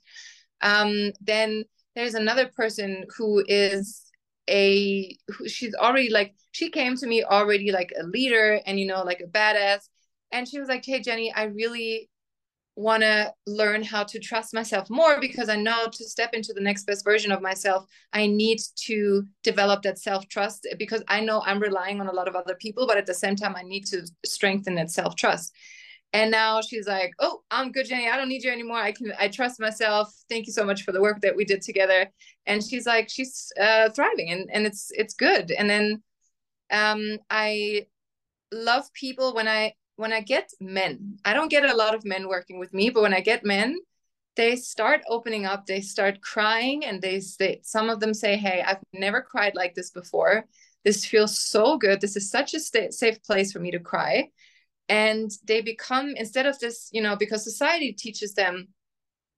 Um, 0.61 1.12
then 1.20 1.64
there's 1.97 2.14
another 2.14 2.47
person 2.47 3.05
who 3.16 3.44
is 3.49 4.05
a 4.49 5.16
who 5.29 5.49
she's 5.49 5.75
already 5.75 6.11
like 6.11 6.35
she 6.53 6.70
came 6.70 6.97
to 6.97 7.07
me 7.07 7.25
already 7.25 7.73
like 7.73 7.92
a 7.99 8.05
leader 8.05 8.61
and 8.66 8.79
you 8.79 8.87
know 8.87 9.03
like 9.03 9.20
a 9.20 9.27
badass 9.27 9.88
and 10.33 10.47
she 10.47 10.61
was 10.61 10.68
like 10.68 10.85
hey 10.85 11.01
jenny 11.01 11.33
i 11.33 11.44
really 11.44 12.11
want 12.77 13.03
to 13.03 13.33
learn 13.47 13.83
how 13.83 14.03
to 14.03 14.19
trust 14.19 14.53
myself 14.53 14.91
more 14.91 15.21
because 15.21 15.49
I 15.49 15.57
know 15.57 15.87
to 15.87 16.05
step 16.05 16.35
into 16.35 16.53
the 16.53 16.61
next 16.61 16.87
best 16.87 17.05
version 17.05 17.31
of 17.31 17.41
myself, 17.41 17.87
I 18.13 18.27
need 18.27 18.59
to 18.87 19.25
develop 19.43 19.83
that 19.83 19.99
self 19.99 20.29
trust 20.29 20.67
because 20.79 21.03
I 21.09 21.21
know 21.21 21.43
I'm 21.45 21.61
relying 21.61 22.01
on 22.01 22.09
a 22.09 22.13
lot 22.13 22.29
of 22.29 22.35
other 22.35 22.57
people, 22.57 22.87
but 22.87 22.99
at 22.99 23.07
the 23.07 23.15
same 23.15 23.37
time, 23.37 23.55
I 23.57 23.63
need 23.63 23.87
to 23.87 24.03
strengthen 24.27 24.75
that 24.75 24.91
self 24.91 25.15
trust. 25.15 25.55
And 26.13 26.31
now 26.31 26.61
she's 26.61 26.87
like, 26.87 27.13
"Oh, 27.19 27.43
I'm 27.51 27.73
good, 27.73 27.87
Jenny. 27.87 28.09
I 28.09 28.17
don't 28.17 28.29
need 28.29 28.45
you 28.45 28.51
anymore. 28.51 28.79
I 28.79 28.93
can. 28.93 29.13
I 29.19 29.29
trust 29.29 29.61
myself. 29.61 30.13
Thank 30.29 30.47
you 30.47 30.53
so 30.53 30.65
much 30.65 30.83
for 30.83 30.93
the 30.93 31.01
work 31.01 31.21
that 31.23 31.37
we 31.37 31.45
did 31.45 31.63
together." 31.63 32.11
And 32.47 32.63
she's 32.63 32.87
like, 32.87 33.09
she's 33.09 33.53
uh, 33.61 33.91
thriving, 33.91 34.31
and 34.31 34.49
and 34.53 34.67
it's 34.67 34.91
it's 34.93 35.15
good. 35.15 35.51
And 35.51 35.69
then, 35.69 36.03
um, 36.71 37.19
I 37.31 37.87
love 38.53 38.93
people 38.93 39.35
when 39.35 39.49
I 39.49 39.75
when 39.96 40.12
I 40.12 40.20
get 40.20 40.50
men, 40.61 41.18
I 41.24 41.35
don't 41.35 41.50
get 41.50 41.64
a 41.64 41.74
lot 41.74 41.94
of 41.94 42.04
men 42.04 42.28
working 42.28 42.59
with 42.59 42.72
me, 42.72 42.90
but 42.90 43.02
when 43.02 43.14
I 43.14 43.20
get 43.20 43.44
men, 43.44 43.78
they 44.37 44.57
start 44.57 45.02
opening 45.09 45.46
up, 45.46 45.66
they 45.66 45.80
start 45.80 46.20
crying, 46.20 46.85
and 46.85 47.00
they 47.00 47.20
say, 47.20 47.61
some 47.62 47.88
of 47.88 48.00
them 48.00 48.12
say, 48.12 48.37
Hey, 48.37 48.62
I've 48.66 48.83
never 48.92 49.22
cried 49.22 49.54
like 49.54 49.74
this 49.74 49.90
before. 49.90 50.44
This 50.85 51.04
feels 51.04 51.38
so 51.40 51.78
good. 51.78 52.00
This 52.00 52.16
is 52.16 52.30
such 52.30 52.52
a 52.54 52.61
st- 52.61 52.92
safe 52.92 53.22
place 53.22 53.52
for 53.52 53.61
me 53.61 53.70
to 53.70 53.78
cry. 53.78 54.28
And 54.88 55.30
they 55.44 55.62
become, 55.62 56.14
instead 56.16 56.46
of 56.46 56.59
this, 56.59 56.90
you 56.92 57.00
know, 57.00 57.16
because 57.16 57.42
society 57.42 57.92
teaches 57.92 58.35
them, 58.35 58.68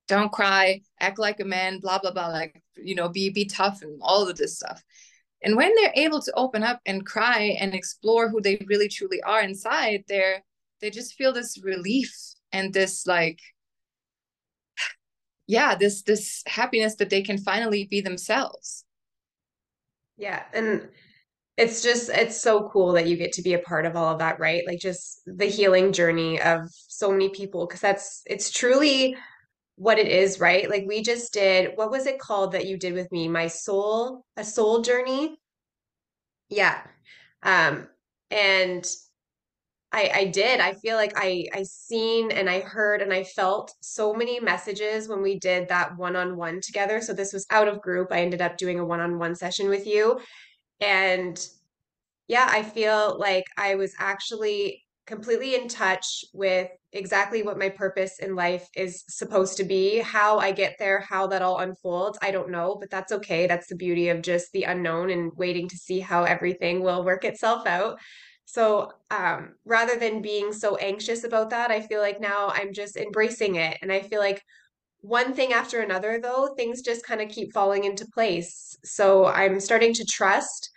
don't 0.08 0.32
cry, 0.32 0.80
act 0.98 1.18
like 1.18 1.40
a 1.40 1.44
man, 1.44 1.78
blah, 1.78 1.98
blah, 1.98 2.12
blah, 2.12 2.28
like, 2.28 2.60
you 2.76 2.94
know, 2.94 3.08
be, 3.08 3.30
be 3.30 3.44
tough 3.44 3.82
and 3.82 3.98
all 4.02 4.28
of 4.28 4.36
this 4.36 4.56
stuff. 4.56 4.82
And 5.42 5.56
when 5.56 5.72
they're 5.74 5.92
able 5.94 6.20
to 6.22 6.32
open 6.34 6.62
up 6.62 6.80
and 6.86 7.06
cry 7.06 7.56
and 7.60 7.74
explore 7.74 8.28
who 8.28 8.40
they 8.40 8.64
really 8.66 8.88
truly 8.88 9.20
are 9.22 9.42
inside, 9.42 10.04
they're 10.08 10.42
they 10.80 10.90
just 10.90 11.14
feel 11.14 11.32
this 11.32 11.58
relief 11.62 12.12
and 12.52 12.72
this 12.72 13.06
like 13.06 13.40
yeah, 15.46 15.74
this 15.74 16.02
this 16.02 16.42
happiness 16.46 16.96
that 16.96 17.10
they 17.10 17.22
can 17.22 17.38
finally 17.38 17.86
be 17.90 18.00
themselves. 18.00 18.84
Yeah, 20.16 20.44
and 20.54 20.88
it's 21.56 21.82
just 21.82 22.10
it's 22.10 22.40
so 22.40 22.68
cool 22.68 22.92
that 22.92 23.06
you 23.06 23.16
get 23.16 23.32
to 23.32 23.42
be 23.42 23.54
a 23.54 23.58
part 23.58 23.86
of 23.86 23.96
all 23.96 24.12
of 24.12 24.18
that, 24.18 24.38
right? 24.38 24.62
Like 24.66 24.80
just 24.80 25.22
the 25.26 25.46
healing 25.46 25.92
journey 25.92 26.40
of 26.40 26.68
so 26.70 27.10
many 27.10 27.30
people 27.30 27.66
because 27.66 27.80
that's 27.80 28.22
it's 28.26 28.50
truly 28.50 29.16
what 29.76 29.98
it 29.98 30.08
is, 30.08 30.40
right? 30.40 30.68
Like 30.68 30.84
we 30.86 31.02
just 31.02 31.32
did, 31.32 31.72
what 31.76 31.90
was 31.90 32.06
it 32.06 32.18
called 32.18 32.52
that 32.52 32.66
you 32.66 32.78
did 32.78 32.94
with 32.94 33.12
me? 33.12 33.28
My 33.28 33.46
soul, 33.46 34.24
a 34.36 34.44
soul 34.44 34.82
journey. 34.82 35.38
Yeah. 36.48 36.80
Um, 37.42 37.86
and 38.30 38.86
I, 39.96 40.10
I 40.14 40.24
did. 40.26 40.60
I 40.60 40.74
feel 40.74 40.96
like 40.96 41.14
I 41.16 41.46
I 41.54 41.62
seen 41.62 42.30
and 42.30 42.50
I 42.50 42.60
heard 42.60 43.00
and 43.00 43.14
I 43.14 43.24
felt 43.24 43.72
so 43.80 44.12
many 44.12 44.38
messages 44.38 45.08
when 45.08 45.22
we 45.22 45.38
did 45.38 45.68
that 45.68 45.96
one-on-one 45.96 46.60
together. 46.60 47.00
So 47.00 47.14
this 47.14 47.32
was 47.32 47.46
out 47.50 47.66
of 47.66 47.80
group. 47.80 48.08
I 48.12 48.20
ended 48.20 48.42
up 48.42 48.58
doing 48.58 48.78
a 48.78 48.84
one-on-one 48.84 49.34
session 49.34 49.70
with 49.70 49.86
you. 49.86 50.20
And 50.80 51.42
yeah, 52.28 52.46
I 52.50 52.62
feel 52.62 53.18
like 53.18 53.44
I 53.56 53.76
was 53.76 53.94
actually 53.98 54.82
completely 55.06 55.54
in 55.54 55.66
touch 55.66 56.24
with 56.34 56.68
exactly 56.92 57.42
what 57.42 57.58
my 57.58 57.70
purpose 57.70 58.18
in 58.18 58.34
life 58.34 58.68
is 58.76 59.02
supposed 59.08 59.56
to 59.56 59.64
be. 59.64 60.00
How 60.00 60.38
I 60.38 60.52
get 60.52 60.76
there, 60.78 61.00
how 61.00 61.26
that 61.28 61.40
all 61.40 61.60
unfolds, 61.60 62.18
I 62.20 62.32
don't 62.32 62.50
know, 62.50 62.76
but 62.78 62.90
that's 62.90 63.12
okay. 63.12 63.46
That's 63.46 63.68
the 63.68 63.76
beauty 63.76 64.10
of 64.10 64.20
just 64.20 64.52
the 64.52 64.64
unknown 64.64 65.08
and 65.08 65.32
waiting 65.36 65.68
to 65.68 65.76
see 65.76 66.00
how 66.00 66.24
everything 66.24 66.82
will 66.82 67.02
work 67.02 67.24
itself 67.24 67.66
out. 67.66 67.98
So, 68.46 68.92
um, 69.10 69.56
rather 69.64 69.96
than 69.98 70.22
being 70.22 70.52
so 70.52 70.76
anxious 70.76 71.24
about 71.24 71.50
that, 71.50 71.70
I 71.70 71.80
feel 71.82 72.00
like 72.00 72.20
now 72.20 72.48
I'm 72.54 72.72
just 72.72 72.96
embracing 72.96 73.56
it. 73.56 73.76
And 73.82 73.92
I 73.92 74.00
feel 74.00 74.20
like 74.20 74.42
one 75.00 75.34
thing 75.34 75.52
after 75.52 75.80
another, 75.80 76.20
though, 76.22 76.54
things 76.56 76.82
just 76.82 77.06
kind 77.06 77.20
of 77.20 77.28
keep 77.28 77.52
falling 77.52 77.84
into 77.84 78.06
place. 78.14 78.76
So 78.84 79.26
I'm 79.26 79.60
starting 79.60 79.94
to 79.94 80.04
trust 80.04 80.70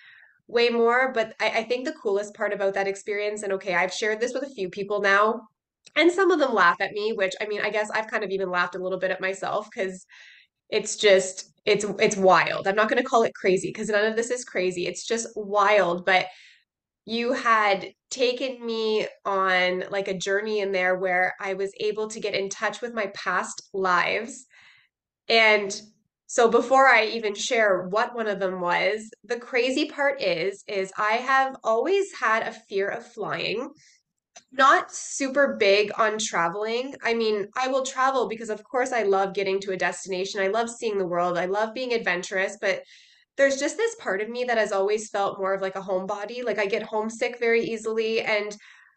way 0.47 0.69
more. 0.69 1.13
But 1.13 1.33
I, 1.39 1.49
I 1.59 1.63
think 1.63 1.85
the 1.85 1.93
coolest 1.93 2.35
part 2.35 2.53
about 2.53 2.73
that 2.75 2.87
experience, 2.87 3.43
and 3.43 3.53
okay, 3.53 3.75
I've 3.75 3.93
shared 3.93 4.19
this 4.19 4.33
with 4.33 4.43
a 4.43 4.49
few 4.55 4.69
people 4.69 5.01
now, 5.01 5.41
and 5.95 6.11
some 6.11 6.31
of 6.31 6.39
them 6.39 6.53
laugh 6.53 6.77
at 6.81 6.91
me, 6.93 7.13
which 7.13 7.33
I 7.41 7.47
mean, 7.47 7.61
I 7.61 7.69
guess 7.71 7.89
I've 7.91 8.07
kind 8.09 8.23
of 8.23 8.31
even 8.31 8.49
laughed 8.51 8.75
a 8.75 8.79
little 8.83 8.99
bit 8.99 9.11
at 9.11 9.21
myself 9.21 9.69
because 9.73 10.05
it's 10.69 10.95
just 10.97 11.51
it's 11.65 11.85
it's 11.99 12.17
wild. 12.17 12.67
I'm 12.67 12.75
not 12.75 12.89
going 12.89 13.01
to 13.01 13.07
call 13.09 13.23
it 13.23 13.35
crazy 13.35 13.69
because 13.69 13.89
none 13.89 14.05
of 14.05 14.15
this 14.15 14.31
is 14.31 14.45
crazy. 14.45 14.87
It's 14.87 15.05
just 15.05 15.27
wild, 15.35 16.05
but 16.05 16.27
you 17.05 17.33
had 17.33 17.93
taken 18.09 18.65
me 18.65 19.07
on 19.25 19.83
like 19.91 20.07
a 20.07 20.17
journey 20.17 20.59
in 20.59 20.71
there 20.71 20.95
where 20.97 21.35
I 21.39 21.53
was 21.55 21.71
able 21.79 22.07
to 22.09 22.19
get 22.19 22.35
in 22.35 22.49
touch 22.49 22.81
with 22.81 22.93
my 22.93 23.07
past 23.15 23.69
lives 23.73 24.45
And 25.27 25.79
so 26.27 26.49
before 26.49 26.87
I 26.87 27.05
even 27.05 27.33
share 27.35 27.87
what 27.89 28.15
one 28.15 28.27
of 28.27 28.39
them 28.39 28.61
was, 28.61 29.09
the 29.23 29.39
crazy 29.39 29.85
part 29.89 30.21
is 30.21 30.63
is 30.67 30.91
I 30.97 31.13
have 31.13 31.55
always 31.63 32.07
had 32.19 32.43
a 32.47 32.53
fear 32.53 32.87
of 32.87 33.05
flying. 33.05 33.71
Not 34.51 34.93
super 34.93 35.57
big 35.59 35.91
on 35.97 36.17
traveling. 36.19 36.95
I 37.03 37.13
mean, 37.15 37.47
I 37.57 37.67
will 37.67 37.85
travel 37.85 38.27
because 38.27 38.49
of 38.49 38.63
course 38.63 38.91
I 38.91 39.03
love 39.03 39.33
getting 39.33 39.59
to 39.61 39.71
a 39.73 39.77
destination. 39.77 40.41
I 40.41 40.47
love 40.47 40.69
seeing 40.69 40.97
the 40.99 41.07
world. 41.07 41.37
I 41.37 41.45
love 41.45 41.73
being 41.73 41.93
adventurous, 41.93 42.57
but 42.61 42.83
there's 43.39 43.57
just 43.57 43.77
this 43.77 43.95
part 43.95 44.21
of 44.21 44.27
me 44.27 44.43
that 44.43 44.57
has 44.57 44.73
always 44.73 45.09
felt 45.09 45.39
more 45.39 45.53
of 45.53 45.61
like 45.61 45.77
a 45.77 45.81
homebody. 45.81 46.43
Like 46.43 46.59
I 46.59 46.65
get 46.65 46.83
homesick 46.83 47.39
very 47.39 47.63
easily. 47.63 48.19
And 48.19 48.55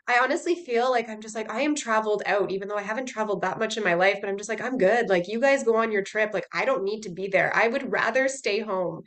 I 0.08 0.18
honestly 0.20 0.56
feel 0.56 0.90
like 0.90 1.08
I'm 1.08 1.20
just 1.20 1.36
like, 1.36 1.48
I 1.48 1.60
am 1.60 1.76
traveled 1.76 2.24
out, 2.26 2.50
even 2.50 2.66
though 2.66 2.76
I 2.76 2.82
haven't 2.82 3.06
traveled 3.06 3.42
that 3.42 3.60
much 3.60 3.76
in 3.76 3.84
my 3.84 3.94
life, 3.94 4.18
but 4.20 4.28
I'm 4.28 4.36
just 4.36 4.48
like, 4.48 4.60
I'm 4.60 4.78
good. 4.78 5.08
Like, 5.08 5.28
you 5.28 5.40
guys 5.40 5.62
go 5.62 5.76
on 5.76 5.92
your 5.92 6.02
trip. 6.02 6.30
Like, 6.34 6.46
I 6.52 6.64
don't 6.64 6.82
need 6.82 7.02
to 7.02 7.10
be 7.10 7.28
there. 7.28 7.54
I 7.54 7.68
would 7.68 7.92
rather 7.92 8.26
stay 8.26 8.58
home 8.58 9.02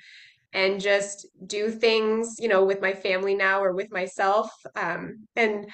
and 0.54 0.80
just 0.80 1.28
do 1.46 1.70
things, 1.70 2.38
you 2.40 2.48
know, 2.48 2.64
with 2.64 2.80
my 2.80 2.94
family 2.94 3.36
now 3.36 3.62
or 3.62 3.74
with 3.74 3.92
myself. 3.92 4.50
Um, 4.78 5.28
and 5.36 5.70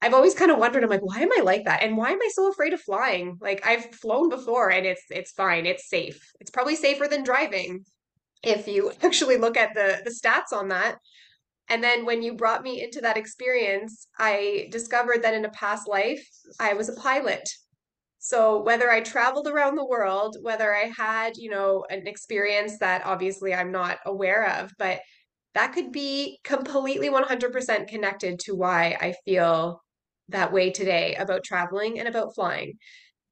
I've 0.00 0.14
always 0.14 0.34
kind 0.34 0.52
of 0.52 0.58
wondered, 0.58 0.84
I'm 0.84 0.88
like, 0.88 1.02
why 1.02 1.18
am 1.18 1.32
I 1.36 1.42
like 1.42 1.64
that? 1.64 1.82
And 1.82 1.96
why 1.96 2.10
am 2.10 2.22
I 2.22 2.30
so 2.32 2.48
afraid 2.48 2.74
of 2.74 2.80
flying? 2.80 3.38
Like, 3.40 3.66
I've 3.66 3.92
flown 3.92 4.28
before 4.28 4.70
and 4.70 4.86
it's 4.86 5.02
it's 5.10 5.32
fine. 5.32 5.66
It's 5.66 5.90
safe. 5.90 6.30
It's 6.38 6.52
probably 6.52 6.76
safer 6.76 7.08
than 7.08 7.24
driving 7.24 7.84
if 8.42 8.66
you 8.68 8.92
actually 9.02 9.36
look 9.36 9.56
at 9.56 9.74
the 9.74 10.00
the 10.04 10.10
stats 10.10 10.56
on 10.56 10.68
that. 10.68 10.96
And 11.68 11.84
then 11.84 12.04
when 12.04 12.20
you 12.20 12.34
brought 12.34 12.64
me 12.64 12.82
into 12.82 13.00
that 13.02 13.16
experience, 13.16 14.08
I 14.18 14.68
discovered 14.72 15.22
that 15.22 15.34
in 15.34 15.44
a 15.44 15.50
past 15.50 15.88
life, 15.88 16.26
I 16.58 16.74
was 16.74 16.88
a 16.88 16.94
pilot. 16.94 17.48
So 18.18 18.60
whether 18.62 18.90
I 18.90 19.00
traveled 19.00 19.46
around 19.46 19.76
the 19.76 19.86
world, 19.86 20.36
whether 20.42 20.74
I 20.74 20.92
had, 20.96 21.36
you 21.36 21.48
know, 21.48 21.86
an 21.88 22.08
experience 22.08 22.78
that 22.80 23.06
obviously 23.06 23.54
I'm 23.54 23.70
not 23.70 23.98
aware 24.04 24.58
of, 24.58 24.72
but 24.78 25.00
that 25.54 25.72
could 25.72 25.92
be 25.92 26.38
completely 26.44 27.08
100% 27.08 27.88
connected 27.88 28.40
to 28.40 28.54
why 28.54 28.96
I 29.00 29.14
feel 29.24 29.80
that 30.28 30.52
way 30.52 30.70
today 30.70 31.14
about 31.16 31.44
traveling 31.44 31.98
and 31.98 32.08
about 32.08 32.34
flying. 32.34 32.78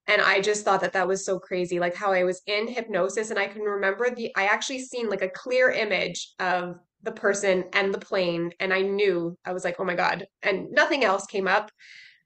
And 0.09 0.23
I 0.23 0.41
just 0.41 0.65
thought 0.65 0.81
that 0.81 0.95
that 0.95 1.07
was 1.07 1.25
so 1.25 1.39
crazy, 1.39 1.79
like 1.79 1.95
how 1.95 2.13
I 2.13 2.25
was 2.25 2.41
in 2.47 2.67
hypnosis 2.67 3.29
and 3.29 3.39
I 3.39 3.47
can 3.47 3.61
remember 3.61 4.09
the, 4.11 4.33
I 4.37 4.45
actually 4.47 4.81
seen 4.81 5.11
like 5.11 5.21
a 5.21 5.29
clear 5.29 5.71
image 5.71 6.33
of 6.41 6.77
the 7.03 7.13
person 7.13 7.65
and 7.75 7.93
the 7.93 7.99
plane. 7.99 8.51
And 8.59 8.73
I 8.73 8.81
knew, 8.81 9.37
I 9.45 9.53
was 9.53 9.65
like, 9.65 9.77
oh 9.79 9.85
my 9.85 9.95
God. 9.95 10.27
And 10.43 10.71
nothing 10.73 11.05
else 11.05 11.27
came 11.27 11.47
up. 11.47 11.71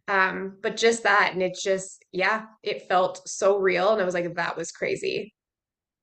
Um, 0.07 0.59
but 0.63 0.77
just 0.77 1.03
that. 1.03 1.31
And 1.33 1.43
it 1.43 1.59
just, 1.61 2.05
yeah, 2.13 2.45
it 2.63 2.89
felt 2.89 3.29
so 3.29 3.59
real. 3.59 3.93
And 3.93 4.01
I 4.01 4.05
was 4.05 4.15
like, 4.15 4.33
that 4.33 4.57
was 4.57 4.71
crazy. 4.71 5.35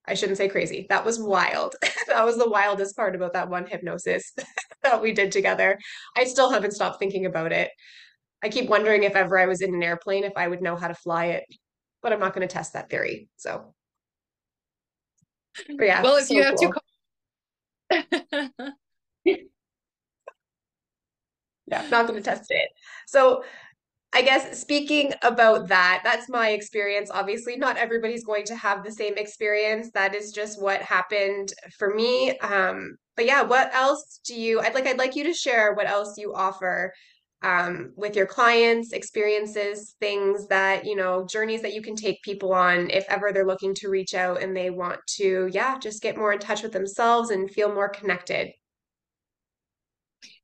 I 0.06 0.16
shouldn't 0.16 0.38
say 0.38 0.50
crazy. 0.50 0.86
That 0.90 1.06
was 1.06 1.18
wild. 1.18 1.76
that 2.08 2.26
was 2.26 2.38
the 2.38 2.50
wildest 2.50 2.98
part 2.98 3.16
about 3.16 3.34
that 3.34 3.50
one 3.50 3.66
hypnosis 3.66 4.34
that 4.84 5.02
we 5.02 5.14
did 5.14 5.32
together. 5.32 5.80
I 6.18 6.26
still 6.26 6.52
haven't 6.52 6.74
stopped 6.74 7.00
thinking 7.00 7.26
about 7.26 7.54
it. 7.54 7.70
I 8.44 8.50
keep 8.50 8.70
wondering 8.70 9.04
if 9.04 9.16
ever 9.16 9.40
I 9.40 9.46
was 9.46 9.62
in 9.62 9.74
an 9.74 9.84
airplane, 9.84 10.26
if 10.26 10.34
I 10.36 10.48
would 10.50 10.62
know 10.62 10.76
how 10.76 10.90
to 10.90 10.96
fly 10.96 11.28
it 11.28 11.46
but 12.02 12.14
I'm 12.14 12.20
not 12.20 12.34
going 12.34 12.48
to 12.48 12.54
test 12.54 12.74
that 12.74 12.90
theory. 12.90 13.30
So, 13.38 13.74
but 15.78 15.86
yeah. 15.86 16.02
Well, 16.02 16.18
if 16.18 16.28
so 16.28 16.34
you 16.34 16.44
have 16.44 16.56
cool. 16.56 16.74
to. 17.92 18.74
yeah, 21.68 21.88
not 21.90 22.08
going 22.08 22.22
to 22.22 22.22
test 22.22 22.46
it. 22.50 22.70
So, 23.08 23.44
I 24.12 24.24
guess 24.24 24.60
speaking 24.60 25.14
about 25.22 25.68
that, 25.68 26.02
that's 26.04 26.30
my 26.30 26.50
experience. 26.50 27.12
Obviously, 27.14 27.58
not 27.58 27.78
everybody's 27.78 28.24
going 28.24 28.46
to 28.46 28.56
have 28.56 28.84
the 28.84 28.92
same 28.92 29.18
experience. 29.18 29.92
That 29.94 30.16
is 30.16 30.32
just 30.32 30.60
what 30.62 30.82
happened 30.82 31.54
for 31.78 31.94
me. 31.94 32.38
Um, 32.40 32.98
but 33.16 33.26
yeah, 33.26 33.44
what 33.44 33.74
else 33.76 34.20
do 34.26 34.34
you? 34.34 34.62
I'd 34.62 34.74
like. 34.74 34.88
I'd 34.88 34.98
like 34.98 35.16
you 35.16 35.26
to 35.26 35.34
share 35.34 35.74
what 35.74 35.88
else 35.88 36.16
you 36.18 36.34
offer 36.34 36.92
um, 37.42 37.94
with 37.96 38.16
your 38.16 38.26
clients, 38.26 38.92
experiences, 38.92 39.96
things 40.00 40.48
that, 40.48 40.86
you 40.86 40.96
know, 40.96 41.26
journeys 41.26 41.62
that 41.62 41.74
you 41.74 41.82
can 41.82 41.96
take 41.96 42.22
people 42.22 42.54
on 42.54 42.90
if 42.90 43.06
ever 43.08 43.32
they're 43.32 43.46
looking 43.46 43.74
to 43.76 43.90
reach 43.90 44.14
out 44.14 44.42
and 44.42 44.56
they 44.56 44.70
want 44.70 45.00
to, 45.08 45.50
yeah, 45.54 45.78
just 45.80 46.02
get 46.02 46.18
more 46.18 46.34
in 46.34 46.40
touch 46.40 46.64
with 46.64 46.74
themselves 46.74 47.30
and 47.30 47.50
feel 47.50 47.74
more 47.74 47.90
connected. 47.90 48.52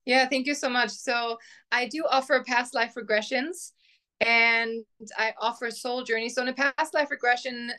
Yeah, 0.06 0.28
thank 0.30 0.46
you 0.46 0.54
so 0.54 0.70
much. 0.70 0.92
So 0.92 1.38
I 1.72 1.88
do 1.88 2.06
offer 2.10 2.44
past 2.48 2.74
life 2.74 2.94
regressions 2.96 3.72
and 4.22 4.86
I 5.18 5.34
offer 5.42 5.72
soul 5.72 6.04
journeys. 6.04 6.36
So 6.36 6.44
in 6.44 6.48
a 6.48 6.54
past 6.54 6.94
life 6.94 7.12
regression, 7.12 7.72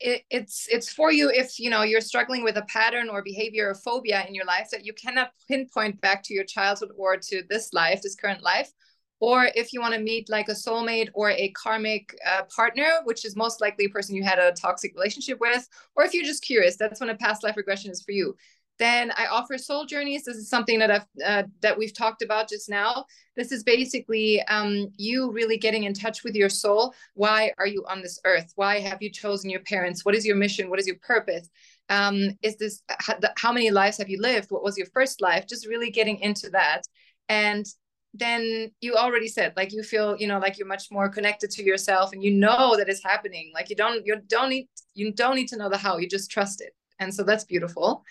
it, 0.00 0.22
it's 0.30 0.66
it's 0.70 0.92
for 0.92 1.12
you 1.12 1.30
if 1.30 1.58
you 1.58 1.70
know 1.70 1.82
you're 1.82 2.00
struggling 2.00 2.42
with 2.42 2.56
a 2.56 2.62
pattern 2.62 3.08
or 3.08 3.22
behavior 3.22 3.70
or 3.70 3.74
phobia 3.74 4.24
in 4.26 4.34
your 4.34 4.44
life 4.44 4.68
that 4.70 4.84
you 4.84 4.92
cannot 4.92 5.30
pinpoint 5.48 6.00
back 6.00 6.22
to 6.24 6.34
your 6.34 6.44
childhood 6.44 6.90
or 6.96 7.16
to 7.16 7.42
this 7.48 7.72
life 7.72 8.02
this 8.02 8.16
current 8.16 8.42
life. 8.42 8.72
Or 9.20 9.48
if 9.54 9.72
you 9.72 9.80
want 9.80 9.94
to 9.94 10.00
meet 10.00 10.28
like 10.28 10.48
a 10.48 10.52
soulmate 10.52 11.10
or 11.14 11.30
a 11.30 11.50
karmic 11.50 12.12
uh, 12.26 12.42
partner 12.54 12.88
which 13.04 13.24
is 13.24 13.36
most 13.36 13.60
likely 13.60 13.84
a 13.84 13.88
person 13.88 14.16
you 14.16 14.24
had 14.24 14.40
a 14.40 14.50
toxic 14.52 14.92
relationship 14.96 15.38
with 15.40 15.68
or 15.94 16.04
if 16.04 16.12
you're 16.12 16.24
just 16.24 16.42
curious 16.42 16.76
that's 16.76 16.98
when 16.98 17.10
a 17.10 17.14
past 17.14 17.44
life 17.44 17.56
regression 17.56 17.92
is 17.92 18.02
for 18.02 18.10
you 18.10 18.34
then 18.82 19.12
I 19.16 19.26
offer 19.26 19.56
soul 19.58 19.86
journeys. 19.86 20.24
This 20.24 20.36
is 20.36 20.48
something 20.48 20.80
that 20.80 20.90
I've 20.90 21.06
uh, 21.24 21.42
that 21.60 21.78
we've 21.78 21.94
talked 21.94 22.20
about 22.20 22.48
just 22.48 22.68
now. 22.68 23.04
This 23.36 23.52
is 23.52 23.62
basically 23.62 24.42
um, 24.42 24.88
you 24.96 25.30
really 25.30 25.56
getting 25.56 25.84
in 25.84 25.94
touch 25.94 26.24
with 26.24 26.34
your 26.34 26.48
soul. 26.48 26.92
Why 27.14 27.52
are 27.58 27.66
you 27.66 27.84
on 27.88 28.02
this 28.02 28.18
earth? 28.24 28.52
Why 28.56 28.80
have 28.80 29.00
you 29.00 29.10
chosen 29.10 29.50
your 29.50 29.60
parents? 29.60 30.04
What 30.04 30.16
is 30.16 30.26
your 30.26 30.34
mission? 30.36 30.68
What 30.68 30.80
is 30.80 30.86
your 30.88 30.96
purpose? 30.96 31.48
Um, 31.88 32.36
is 32.42 32.56
this 32.56 32.82
how, 32.88 33.14
how 33.36 33.52
many 33.52 33.70
lives 33.70 33.98
have 33.98 34.08
you 34.08 34.20
lived? 34.20 34.50
What 34.50 34.64
was 34.64 34.76
your 34.76 34.88
first 34.92 35.20
life? 35.20 35.46
Just 35.46 35.68
really 35.68 35.90
getting 35.90 36.18
into 36.18 36.50
that, 36.50 36.82
and 37.28 37.64
then 38.14 38.70
you 38.80 38.94
already 38.94 39.28
said 39.28 39.54
like 39.56 39.72
you 39.72 39.82
feel 39.82 40.16
you 40.18 40.26
know 40.26 40.38
like 40.38 40.58
you're 40.58 40.66
much 40.66 40.88
more 40.90 41.08
connected 41.08 41.50
to 41.50 41.62
yourself 41.62 42.12
and 42.12 42.22
you 42.22 42.30
know 42.30 42.76
that 42.76 42.88
it's 42.88 43.02
happening 43.02 43.50
like 43.54 43.70
you 43.70 43.76
don't 43.76 44.04
you 44.04 44.14
don't 44.26 44.50
need 44.50 44.68
you 44.92 45.10
don't 45.12 45.34
need 45.34 45.48
to 45.48 45.56
know 45.56 45.70
the 45.70 45.78
how 45.78 45.96
you 45.96 46.06
just 46.06 46.30
trust 46.30 46.60
it 46.60 46.74
and 46.98 47.14
so 47.14 47.22
that's 47.22 47.44
beautiful 47.44 48.04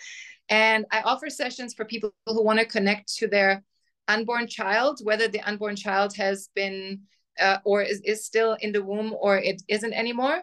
and 0.51 0.85
I 0.91 1.01
offer 1.01 1.29
sessions 1.29 1.73
for 1.73 1.85
people 1.85 2.13
who 2.27 2.43
want 2.43 2.59
to 2.59 2.65
connect 2.65 3.15
to 3.15 3.27
their 3.27 3.63
unborn 4.09 4.47
child, 4.47 4.99
whether 5.01 5.29
the 5.29 5.39
unborn 5.41 5.77
child 5.77 6.13
has 6.17 6.49
been 6.53 6.99
uh, 7.39 7.59
or 7.63 7.81
is, 7.81 8.01
is 8.01 8.25
still 8.25 8.57
in 8.59 8.73
the 8.73 8.83
womb 8.83 9.15
or 9.17 9.37
it 9.37 9.61
isn't 9.69 9.93
anymore. 9.93 10.41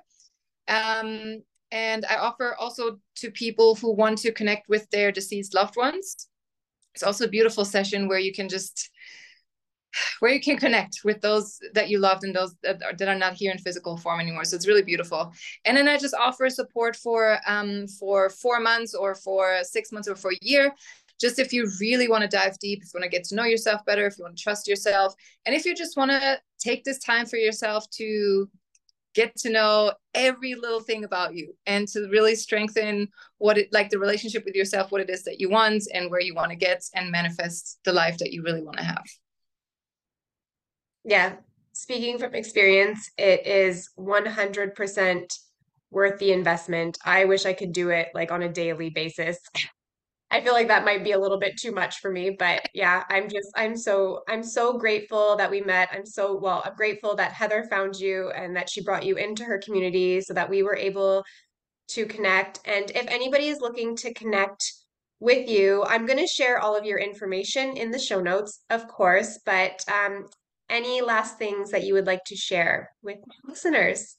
Um, 0.66 1.42
and 1.70 2.06
I 2.08 2.16
offer 2.16 2.56
also 2.58 2.98
to 3.16 3.30
people 3.30 3.74
who 3.74 3.92
want 3.92 4.18
to 4.18 4.32
connect 4.32 4.70
with 4.70 4.88
their 4.90 5.12
deceased 5.12 5.54
loved 5.54 5.76
ones. 5.76 6.28
It's 6.94 7.02
also 7.02 7.26
a 7.26 7.28
beautiful 7.36 7.66
session 7.66 8.08
where 8.08 8.18
you 8.18 8.32
can 8.32 8.48
just 8.48 8.90
where 10.20 10.32
you 10.32 10.40
can 10.40 10.56
connect 10.56 11.00
with 11.04 11.20
those 11.20 11.58
that 11.74 11.88
you 11.88 11.98
loved 11.98 12.24
and 12.24 12.34
those 12.34 12.54
that 12.62 12.82
are, 12.82 12.92
that 12.94 13.08
are 13.08 13.14
not 13.14 13.34
here 13.34 13.50
in 13.50 13.58
physical 13.58 13.96
form 13.96 14.20
anymore. 14.20 14.44
So 14.44 14.56
it's 14.56 14.66
really 14.66 14.82
beautiful. 14.82 15.32
And 15.64 15.76
then 15.76 15.88
I 15.88 15.98
just 15.98 16.14
offer 16.14 16.48
support 16.50 16.96
for 16.96 17.38
um 17.46 17.86
for 17.88 18.30
four 18.30 18.60
months 18.60 18.94
or 18.94 19.14
for 19.14 19.58
six 19.62 19.92
months 19.92 20.08
or 20.08 20.16
for 20.16 20.32
a 20.32 20.38
year. 20.42 20.74
Just 21.20 21.40
if 21.40 21.52
you 21.52 21.68
really 21.80 22.08
want 22.08 22.22
to 22.22 22.28
dive 22.28 22.58
deep, 22.60 22.80
if 22.82 22.94
you 22.94 23.00
want 23.00 23.10
to 23.10 23.16
get 23.16 23.24
to 23.24 23.34
know 23.34 23.44
yourself 23.44 23.84
better, 23.84 24.06
if 24.06 24.18
you 24.18 24.24
want 24.24 24.36
to 24.36 24.42
trust 24.42 24.68
yourself, 24.68 25.14
and 25.46 25.54
if 25.54 25.64
you 25.64 25.74
just 25.74 25.96
want 25.96 26.12
to 26.12 26.40
take 26.60 26.84
this 26.84 26.98
time 27.00 27.26
for 27.26 27.36
yourself 27.36 27.90
to 27.90 28.48
get 29.14 29.34
to 29.34 29.50
know 29.50 29.92
every 30.14 30.54
little 30.54 30.78
thing 30.78 31.02
about 31.02 31.34
you 31.34 31.52
and 31.66 31.88
to 31.88 32.08
really 32.08 32.36
strengthen 32.36 33.08
what 33.38 33.58
it 33.58 33.68
like 33.72 33.90
the 33.90 33.98
relationship 33.98 34.44
with 34.44 34.54
yourself, 34.54 34.92
what 34.92 35.00
it 35.00 35.10
is 35.10 35.24
that 35.24 35.40
you 35.40 35.50
want 35.50 35.82
and 35.92 36.08
where 36.08 36.20
you 36.20 36.34
want 36.34 36.50
to 36.50 36.56
get 36.56 36.84
and 36.94 37.10
manifest 37.10 37.80
the 37.84 37.92
life 37.92 38.18
that 38.18 38.32
you 38.32 38.44
really 38.44 38.62
want 38.62 38.76
to 38.76 38.84
have. 38.84 39.04
Yeah, 41.08 41.36
speaking 41.72 42.18
from 42.18 42.34
experience, 42.34 43.10
it 43.16 43.46
is 43.46 43.88
100% 43.98 45.38
worth 45.90 46.18
the 46.18 46.32
investment. 46.32 46.98
I 47.02 47.24
wish 47.24 47.46
I 47.46 47.54
could 47.54 47.72
do 47.72 47.88
it 47.88 48.08
like 48.14 48.30
on 48.30 48.42
a 48.42 48.52
daily 48.52 48.90
basis. 48.90 49.38
I 50.30 50.42
feel 50.42 50.52
like 50.52 50.68
that 50.68 50.84
might 50.84 51.04
be 51.04 51.12
a 51.12 51.18
little 51.18 51.38
bit 51.38 51.56
too 51.58 51.72
much 51.72 52.00
for 52.00 52.10
me, 52.10 52.36
but 52.38 52.60
yeah, 52.74 53.04
I'm 53.08 53.30
just 53.30 53.48
I'm 53.56 53.74
so 53.74 54.20
I'm 54.28 54.42
so 54.42 54.76
grateful 54.76 55.36
that 55.36 55.50
we 55.50 55.62
met. 55.62 55.88
I'm 55.90 56.04
so 56.04 56.36
well, 56.36 56.62
I'm 56.66 56.74
grateful 56.74 57.16
that 57.16 57.32
Heather 57.32 57.64
found 57.70 57.96
you 57.96 58.30
and 58.36 58.54
that 58.54 58.68
she 58.68 58.82
brought 58.82 59.06
you 59.06 59.16
into 59.16 59.44
her 59.44 59.58
community 59.64 60.20
so 60.20 60.34
that 60.34 60.50
we 60.50 60.62
were 60.62 60.76
able 60.76 61.24
to 61.88 62.04
connect. 62.04 62.60
And 62.66 62.90
if 62.90 63.06
anybody 63.08 63.48
is 63.48 63.60
looking 63.62 63.96
to 63.96 64.12
connect 64.12 64.70
with 65.20 65.48
you, 65.48 65.82
I'm 65.84 66.04
going 66.04 66.18
to 66.18 66.26
share 66.26 66.60
all 66.60 66.76
of 66.76 66.84
your 66.84 66.98
information 66.98 67.78
in 67.78 67.90
the 67.90 67.98
show 67.98 68.20
notes, 68.20 68.60
of 68.68 68.86
course, 68.86 69.40
but 69.46 69.82
um, 69.88 70.26
any 70.70 71.00
last 71.00 71.38
things 71.38 71.70
that 71.70 71.84
you 71.84 71.94
would 71.94 72.06
like 72.06 72.24
to 72.24 72.36
share 72.36 72.90
with 73.02 73.18
listeners? 73.44 74.16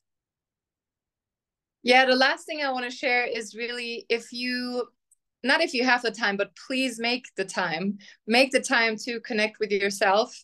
Yeah, 1.84 2.06
the 2.06 2.16
last 2.16 2.46
thing 2.46 2.62
I 2.62 2.72
want 2.72 2.86
to 2.86 2.96
share 2.96 3.26
is 3.26 3.56
really 3.56 4.06
if 4.10 4.32
you 4.32 4.88
not 5.44 5.62
if 5.62 5.74
you 5.74 5.86
have 5.86 6.02
the 6.02 6.12
time, 6.12 6.36
but 6.38 6.52
please 6.68 7.00
make 7.00 7.26
the 7.38 7.46
time. 7.46 7.98
Make 8.28 8.52
the 8.52 8.60
time 8.60 8.98
to 9.06 9.20
connect 9.22 9.60
with 9.60 9.72
yourself. 9.72 10.36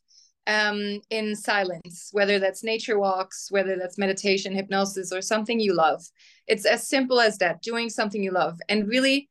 um, 0.47 1.01
in 1.09 1.35
silence, 1.35 2.09
whether 2.11 2.39
that's 2.39 2.63
nature 2.63 2.99
walks, 2.99 3.47
whether 3.49 3.77
that's 3.77 3.97
meditation, 3.97 4.53
hypnosis, 4.53 5.11
or 5.11 5.21
something 5.21 5.59
you 5.59 5.73
love. 5.73 6.03
It's 6.47 6.65
as 6.65 6.87
simple 6.87 7.19
as 7.19 7.37
that, 7.39 7.61
doing 7.61 7.89
something 7.89 8.21
you 8.21 8.31
love 8.31 8.59
and 8.69 8.87
really 8.87 9.29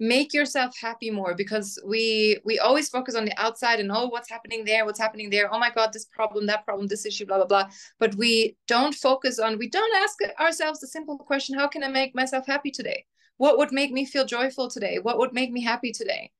make 0.00 0.34
yourself 0.34 0.74
happy 0.80 1.10
more 1.10 1.34
because 1.34 1.78
we 1.86 2.38
we 2.44 2.58
always 2.58 2.88
focus 2.88 3.14
on 3.14 3.24
the 3.24 3.40
outside 3.40 3.78
and 3.78 3.92
oh 3.92 4.06
what's 4.06 4.28
happening 4.28 4.64
there? 4.64 4.84
What's 4.84 4.98
happening 4.98 5.30
there? 5.30 5.52
Oh 5.52 5.58
my 5.58 5.70
god 5.70 5.92
this 5.92 6.06
problem 6.06 6.46
that 6.46 6.64
problem 6.64 6.88
this 6.88 7.06
issue 7.06 7.26
blah 7.26 7.36
blah 7.36 7.46
blah. 7.46 7.68
But 7.98 8.14
we 8.16 8.56
don't 8.66 8.94
focus 8.94 9.38
on 9.38 9.58
we 9.58 9.68
don't 9.68 9.94
ask 10.02 10.18
ourselves 10.40 10.80
the 10.80 10.88
simple 10.88 11.18
question 11.18 11.58
how 11.58 11.68
can 11.68 11.84
i 11.84 11.88
make 11.88 12.14
myself 12.14 12.46
happy 12.46 12.70
today? 12.70 13.04
What 13.36 13.58
would 13.58 13.72
make 13.72 13.92
me 13.92 14.04
feel 14.04 14.24
joyful 14.24 14.68
today? 14.68 14.98
What 15.00 15.18
would 15.18 15.32
make 15.32 15.52
me 15.52 15.62
happy 15.62 15.92
today? 15.92 16.30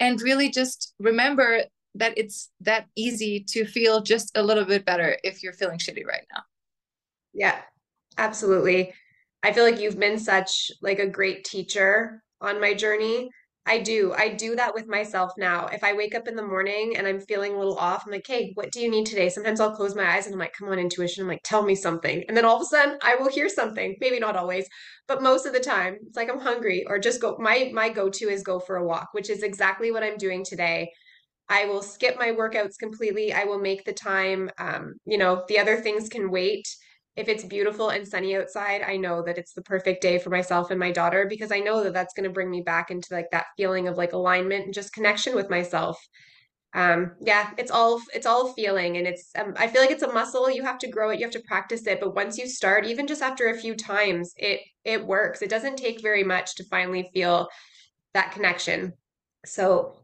And 0.00 0.20
really 0.20 0.50
just 0.50 0.94
remember 0.98 1.62
that 1.94 2.12
it's 2.16 2.50
that 2.60 2.86
easy 2.94 3.44
to 3.48 3.64
feel 3.64 4.02
just 4.02 4.36
a 4.36 4.42
little 4.42 4.64
bit 4.64 4.84
better 4.84 5.16
if 5.24 5.42
you're 5.42 5.54
feeling 5.54 5.78
shitty 5.78 6.04
right 6.04 6.26
now. 6.34 6.42
Yeah 7.32 7.60
absolutely. 8.18 8.92
I 9.42 9.52
feel 9.52 9.64
like 9.64 9.80
you've 9.80 9.98
been 9.98 10.18
such 10.18 10.70
like 10.82 10.98
a 10.98 11.06
great 11.06 11.44
teacher 11.44 12.22
on 12.40 12.60
my 12.60 12.74
journey. 12.74 13.28
I 13.68 13.80
do. 13.80 14.14
I 14.16 14.28
do 14.28 14.54
that 14.54 14.74
with 14.74 14.86
myself 14.86 15.32
now. 15.36 15.66
If 15.66 15.82
I 15.82 15.92
wake 15.92 16.14
up 16.14 16.28
in 16.28 16.36
the 16.36 16.46
morning 16.46 16.96
and 16.96 17.04
I'm 17.04 17.20
feeling 17.20 17.52
a 17.52 17.58
little 17.58 17.76
off, 17.76 18.04
I'm 18.06 18.12
like, 18.12 18.26
hey, 18.26 18.52
what 18.54 18.70
do 18.70 18.80
you 18.80 18.88
need 18.88 19.06
today? 19.06 19.28
Sometimes 19.28 19.58
I'll 19.58 19.74
close 19.74 19.96
my 19.96 20.08
eyes 20.08 20.26
and 20.26 20.34
I'm 20.34 20.38
like, 20.38 20.52
come 20.56 20.68
on, 20.68 20.78
intuition. 20.78 21.22
I'm 21.22 21.28
like, 21.28 21.42
tell 21.42 21.64
me 21.64 21.74
something. 21.74 22.22
And 22.28 22.36
then 22.36 22.44
all 22.44 22.56
of 22.56 22.62
a 22.62 22.66
sudden 22.66 22.96
I 23.02 23.16
will 23.16 23.28
hear 23.28 23.48
something. 23.48 23.96
Maybe 24.00 24.20
not 24.20 24.36
always, 24.36 24.68
but 25.08 25.20
most 25.20 25.46
of 25.46 25.52
the 25.52 25.58
time 25.58 25.96
it's 26.06 26.16
like 26.16 26.30
I'm 26.30 26.38
hungry 26.38 26.84
or 26.86 27.00
just 27.00 27.20
go. 27.20 27.36
My 27.40 27.70
my 27.74 27.88
go-to 27.88 28.28
is 28.28 28.44
go 28.44 28.60
for 28.60 28.76
a 28.76 28.86
walk, 28.86 29.08
which 29.12 29.30
is 29.30 29.42
exactly 29.42 29.90
what 29.90 30.04
I'm 30.04 30.16
doing 30.16 30.44
today. 30.44 30.88
I 31.48 31.64
will 31.66 31.82
skip 31.82 32.16
my 32.18 32.28
workouts 32.28 32.78
completely. 32.78 33.32
I 33.32 33.44
will 33.44 33.58
make 33.58 33.84
the 33.84 33.92
time. 33.92 34.48
Um, 34.58 34.94
you 35.06 35.18
know, 35.18 35.44
the 35.48 35.58
other 35.58 35.76
things 35.76 36.08
can 36.08 36.30
wait 36.30 36.66
if 37.16 37.28
it's 37.28 37.44
beautiful 37.44 37.88
and 37.90 38.06
sunny 38.06 38.36
outside, 38.36 38.82
I 38.82 38.96
know 38.96 39.22
that 39.22 39.38
it's 39.38 39.54
the 39.54 39.62
perfect 39.62 40.02
day 40.02 40.18
for 40.18 40.30
myself 40.30 40.70
and 40.70 40.78
my 40.78 40.90
daughter 40.92 41.26
because 41.28 41.50
I 41.50 41.60
know 41.60 41.82
that 41.82 41.94
that's 41.94 42.14
going 42.14 42.24
to 42.24 42.32
bring 42.32 42.50
me 42.50 42.60
back 42.60 42.90
into 42.90 43.14
like 43.14 43.30
that 43.32 43.46
feeling 43.56 43.88
of 43.88 43.96
like 43.96 44.12
alignment 44.12 44.66
and 44.66 44.74
just 44.74 44.92
connection 44.92 45.34
with 45.34 45.50
myself. 45.50 45.98
Um, 46.74 47.12
yeah, 47.20 47.52
it's 47.56 47.70
all 47.70 48.02
it's 48.14 48.26
all 48.26 48.52
feeling, 48.52 48.98
and 48.98 49.06
it's 49.06 49.30
um, 49.38 49.54
I 49.56 49.66
feel 49.66 49.80
like 49.80 49.90
it's 49.90 50.02
a 50.02 50.12
muscle. 50.12 50.50
You 50.50 50.62
have 50.64 50.78
to 50.80 50.88
grow 50.88 51.10
it, 51.10 51.18
you 51.18 51.24
have 51.24 51.32
to 51.32 51.42
practice 51.48 51.86
it. 51.86 52.00
But 52.00 52.14
once 52.14 52.36
you 52.36 52.46
start, 52.48 52.84
even 52.84 53.06
just 53.06 53.22
after 53.22 53.48
a 53.48 53.58
few 53.58 53.74
times, 53.74 54.34
it 54.36 54.60
it 54.84 55.06
works. 55.06 55.40
It 55.40 55.48
doesn't 55.48 55.76
take 55.76 56.02
very 56.02 56.22
much 56.24 56.54
to 56.56 56.64
finally 56.64 57.08
feel 57.14 57.48
that 58.14 58.32
connection. 58.32 58.94
So, 59.46 59.96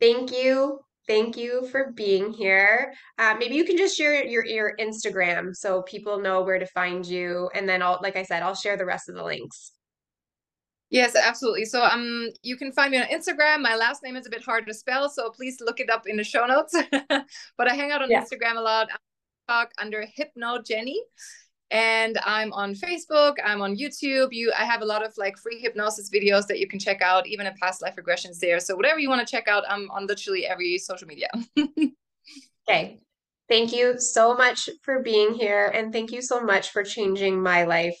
thank 0.00 0.32
you 0.32 0.80
thank 1.08 1.36
you 1.36 1.66
for 1.68 1.92
being 1.92 2.32
here. 2.32 2.92
Uh, 3.18 3.34
maybe 3.38 3.56
you 3.56 3.64
can 3.64 3.76
just 3.76 3.96
share 3.96 4.24
your 4.24 4.44
your 4.44 4.76
Instagram 4.78 5.56
so 5.56 5.82
people 5.82 6.20
know 6.20 6.42
where 6.42 6.58
to 6.58 6.66
find 6.66 7.04
you, 7.04 7.50
and 7.54 7.68
then 7.68 7.82
I'll, 7.82 7.98
like 8.02 8.16
I 8.16 8.22
said, 8.22 8.42
I'll 8.42 8.54
share 8.54 8.76
the 8.76 8.84
rest 8.86 9.08
of 9.08 9.16
the 9.16 9.24
links. 9.24 9.72
Yes, 10.90 11.14
absolutely. 11.16 11.66
So 11.66 11.84
um, 11.84 12.28
you 12.42 12.56
can 12.56 12.72
find 12.72 12.92
me 12.92 12.98
on 12.98 13.06
Instagram. 13.06 13.60
My 13.60 13.76
last 13.76 14.02
name 14.02 14.16
is 14.16 14.26
a 14.26 14.30
bit 14.30 14.42
hard 14.42 14.66
to 14.68 14.74
spell, 14.74 15.10
so 15.10 15.30
please 15.30 15.58
look 15.60 15.80
it 15.80 15.90
up 15.90 16.06
in 16.06 16.16
the 16.16 16.24
show 16.24 16.46
notes. 16.46 16.74
but 17.56 17.70
I 17.70 17.74
hang 17.74 17.90
out 17.90 18.02
on 18.02 18.10
yeah. 18.10 18.22
Instagram 18.22 18.56
a 18.56 18.60
lot. 18.60 18.88
I 18.90 19.52
talk 19.52 19.72
under 19.78 20.06
Hypno 20.14 20.62
Jenny 20.62 21.02
and 21.70 22.18
I'm 22.24 22.52
on 22.52 22.74
Facebook, 22.74 23.34
I'm 23.44 23.60
on 23.60 23.76
YouTube. 23.76 24.28
You 24.32 24.52
I 24.58 24.64
have 24.64 24.82
a 24.82 24.86
lot 24.86 25.04
of 25.04 25.12
like 25.18 25.36
free 25.36 25.58
hypnosis 25.60 26.10
videos 26.10 26.46
that 26.46 26.58
you 26.58 26.66
can 26.66 26.78
check 26.78 27.02
out, 27.02 27.26
even 27.26 27.46
a 27.46 27.54
past 27.60 27.82
life 27.82 27.96
regressions 27.96 28.38
there. 28.38 28.58
So 28.60 28.74
whatever 28.74 28.98
you 28.98 29.08
want 29.08 29.26
to 29.26 29.30
check 29.30 29.48
out, 29.48 29.64
I'm 29.68 29.90
on 29.90 30.06
literally 30.06 30.46
every 30.46 30.78
social 30.78 31.06
media. 31.06 31.28
okay. 32.68 32.98
Thank 33.48 33.72
you 33.72 33.98
so 33.98 34.34
much 34.34 34.68
for 34.82 35.02
being 35.02 35.34
here 35.34 35.70
and 35.74 35.92
thank 35.92 36.12
you 36.12 36.20
so 36.20 36.40
much 36.40 36.70
for 36.70 36.82
changing 36.82 37.42
my 37.42 37.64
life. 37.64 37.98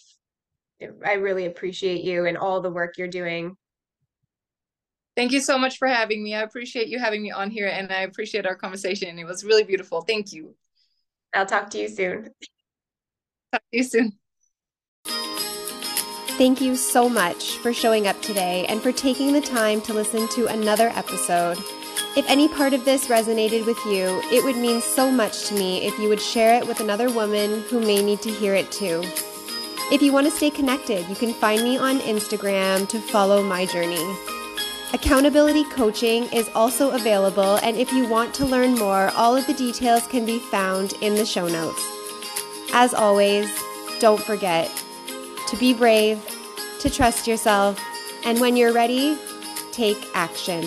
I 1.04 1.14
really 1.14 1.46
appreciate 1.46 2.04
you 2.04 2.26
and 2.26 2.36
all 2.36 2.60
the 2.60 2.70
work 2.70 2.98
you're 2.98 3.08
doing. 3.08 3.56
Thank 5.16 5.32
you 5.32 5.40
so 5.40 5.58
much 5.58 5.78
for 5.78 5.88
having 5.88 6.22
me. 6.22 6.34
I 6.34 6.42
appreciate 6.42 6.88
you 6.88 6.98
having 6.98 7.22
me 7.22 7.32
on 7.32 7.50
here 7.50 7.66
and 7.66 7.90
I 7.90 8.02
appreciate 8.02 8.46
our 8.46 8.54
conversation. 8.54 9.18
It 9.18 9.24
was 9.24 9.42
really 9.42 9.64
beautiful. 9.64 10.02
Thank 10.02 10.32
you. 10.32 10.54
I'll 11.34 11.46
talk 11.46 11.70
to 11.70 11.78
you 11.78 11.88
soon. 11.88 12.30
Talk 13.52 13.62
to 13.72 13.76
you 13.76 13.82
soon. 13.82 14.12
Thank 16.36 16.60
you 16.60 16.76
so 16.76 17.08
much 17.08 17.56
for 17.58 17.72
showing 17.72 18.06
up 18.06 18.20
today 18.22 18.64
and 18.68 18.80
for 18.80 18.92
taking 18.92 19.32
the 19.32 19.40
time 19.40 19.80
to 19.82 19.94
listen 19.94 20.28
to 20.28 20.46
another 20.46 20.88
episode. 20.94 21.58
If 22.16 22.28
any 22.28 22.48
part 22.48 22.74
of 22.74 22.84
this 22.84 23.08
resonated 23.08 23.66
with 23.66 23.78
you, 23.86 24.20
it 24.30 24.44
would 24.44 24.56
mean 24.56 24.80
so 24.80 25.10
much 25.10 25.46
to 25.46 25.54
me 25.54 25.86
if 25.86 25.98
you 25.98 26.08
would 26.08 26.20
share 26.20 26.56
it 26.56 26.66
with 26.66 26.80
another 26.80 27.10
woman 27.10 27.62
who 27.68 27.80
may 27.80 28.02
need 28.02 28.20
to 28.22 28.30
hear 28.30 28.54
it 28.54 28.70
too. 28.70 29.02
If 29.90 30.02
you 30.02 30.12
want 30.12 30.26
to 30.26 30.30
stay 30.30 30.50
connected, 30.50 31.08
you 31.08 31.16
can 31.16 31.32
find 31.32 31.62
me 31.62 31.76
on 31.78 32.00
Instagram 32.00 32.88
to 32.90 33.00
follow 33.00 33.42
my 33.42 33.66
journey. 33.66 34.04
Accountability 34.92 35.64
coaching 35.64 36.24
is 36.32 36.48
also 36.54 36.90
available, 36.90 37.56
and 37.62 37.76
if 37.76 37.92
you 37.92 38.06
want 38.06 38.32
to 38.34 38.46
learn 38.46 38.74
more, 38.74 39.10
all 39.16 39.36
of 39.36 39.46
the 39.46 39.54
details 39.54 40.06
can 40.06 40.24
be 40.24 40.38
found 40.38 40.92
in 41.00 41.14
the 41.14 41.26
show 41.26 41.48
notes. 41.48 41.97
As 42.72 42.94
always, 42.94 43.50
don't 44.00 44.22
forget 44.22 44.70
to 45.48 45.56
be 45.56 45.72
brave, 45.72 46.20
to 46.80 46.90
trust 46.90 47.26
yourself, 47.26 47.80
and 48.24 48.40
when 48.40 48.56
you're 48.56 48.72
ready, 48.72 49.16
take 49.72 49.98
action. 50.14 50.64